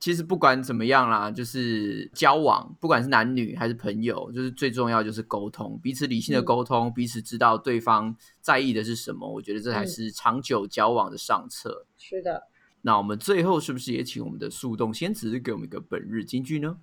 [0.00, 9.30] 其实不管怎么样啦，就是交往，不管是男女还是朋友，就是最重要就是沟通，彼此理性的嗯沟通，彼此知道对方在意的是什么。
[9.30, 11.86] 我觉得这才嗯是长久交往的上策。
[11.98, 12.48] 是的。
[12.80, 16.78] 那我们最后是不是也请我们的树洞仙子给我们一个本日金句呢？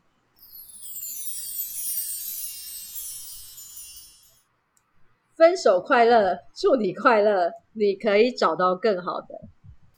[5.39, 9.27] 分手快乐，祝你快乐，你可以找到更好的。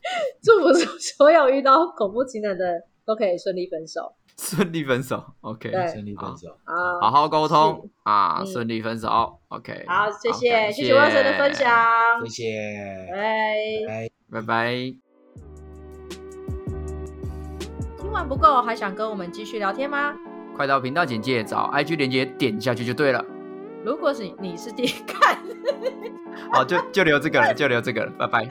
[0.44, 6.50] 祝福所有遇到恐怖情人的都可以顺利分手顺利分手，OK，对顺利分手。
[6.64, 7.00] 啊！
[7.02, 9.84] 好好沟通啊，嗯顺利分手，OK。
[9.88, 13.88] 好，谢谢，感谢谢万神的分，享，谢谢，拜。
[13.88, 14.10] 拜。
[14.32, 14.76] 拜拜。
[17.98, 20.16] 听完不够，还想跟我们继续聊天吗？
[20.56, 23.24] 快到频道简介找 IG 连接点下去就对了。
[23.84, 25.38] 如果是你是第一看，
[26.52, 28.48] 好，就就留这个了，就留这个了，拜拜。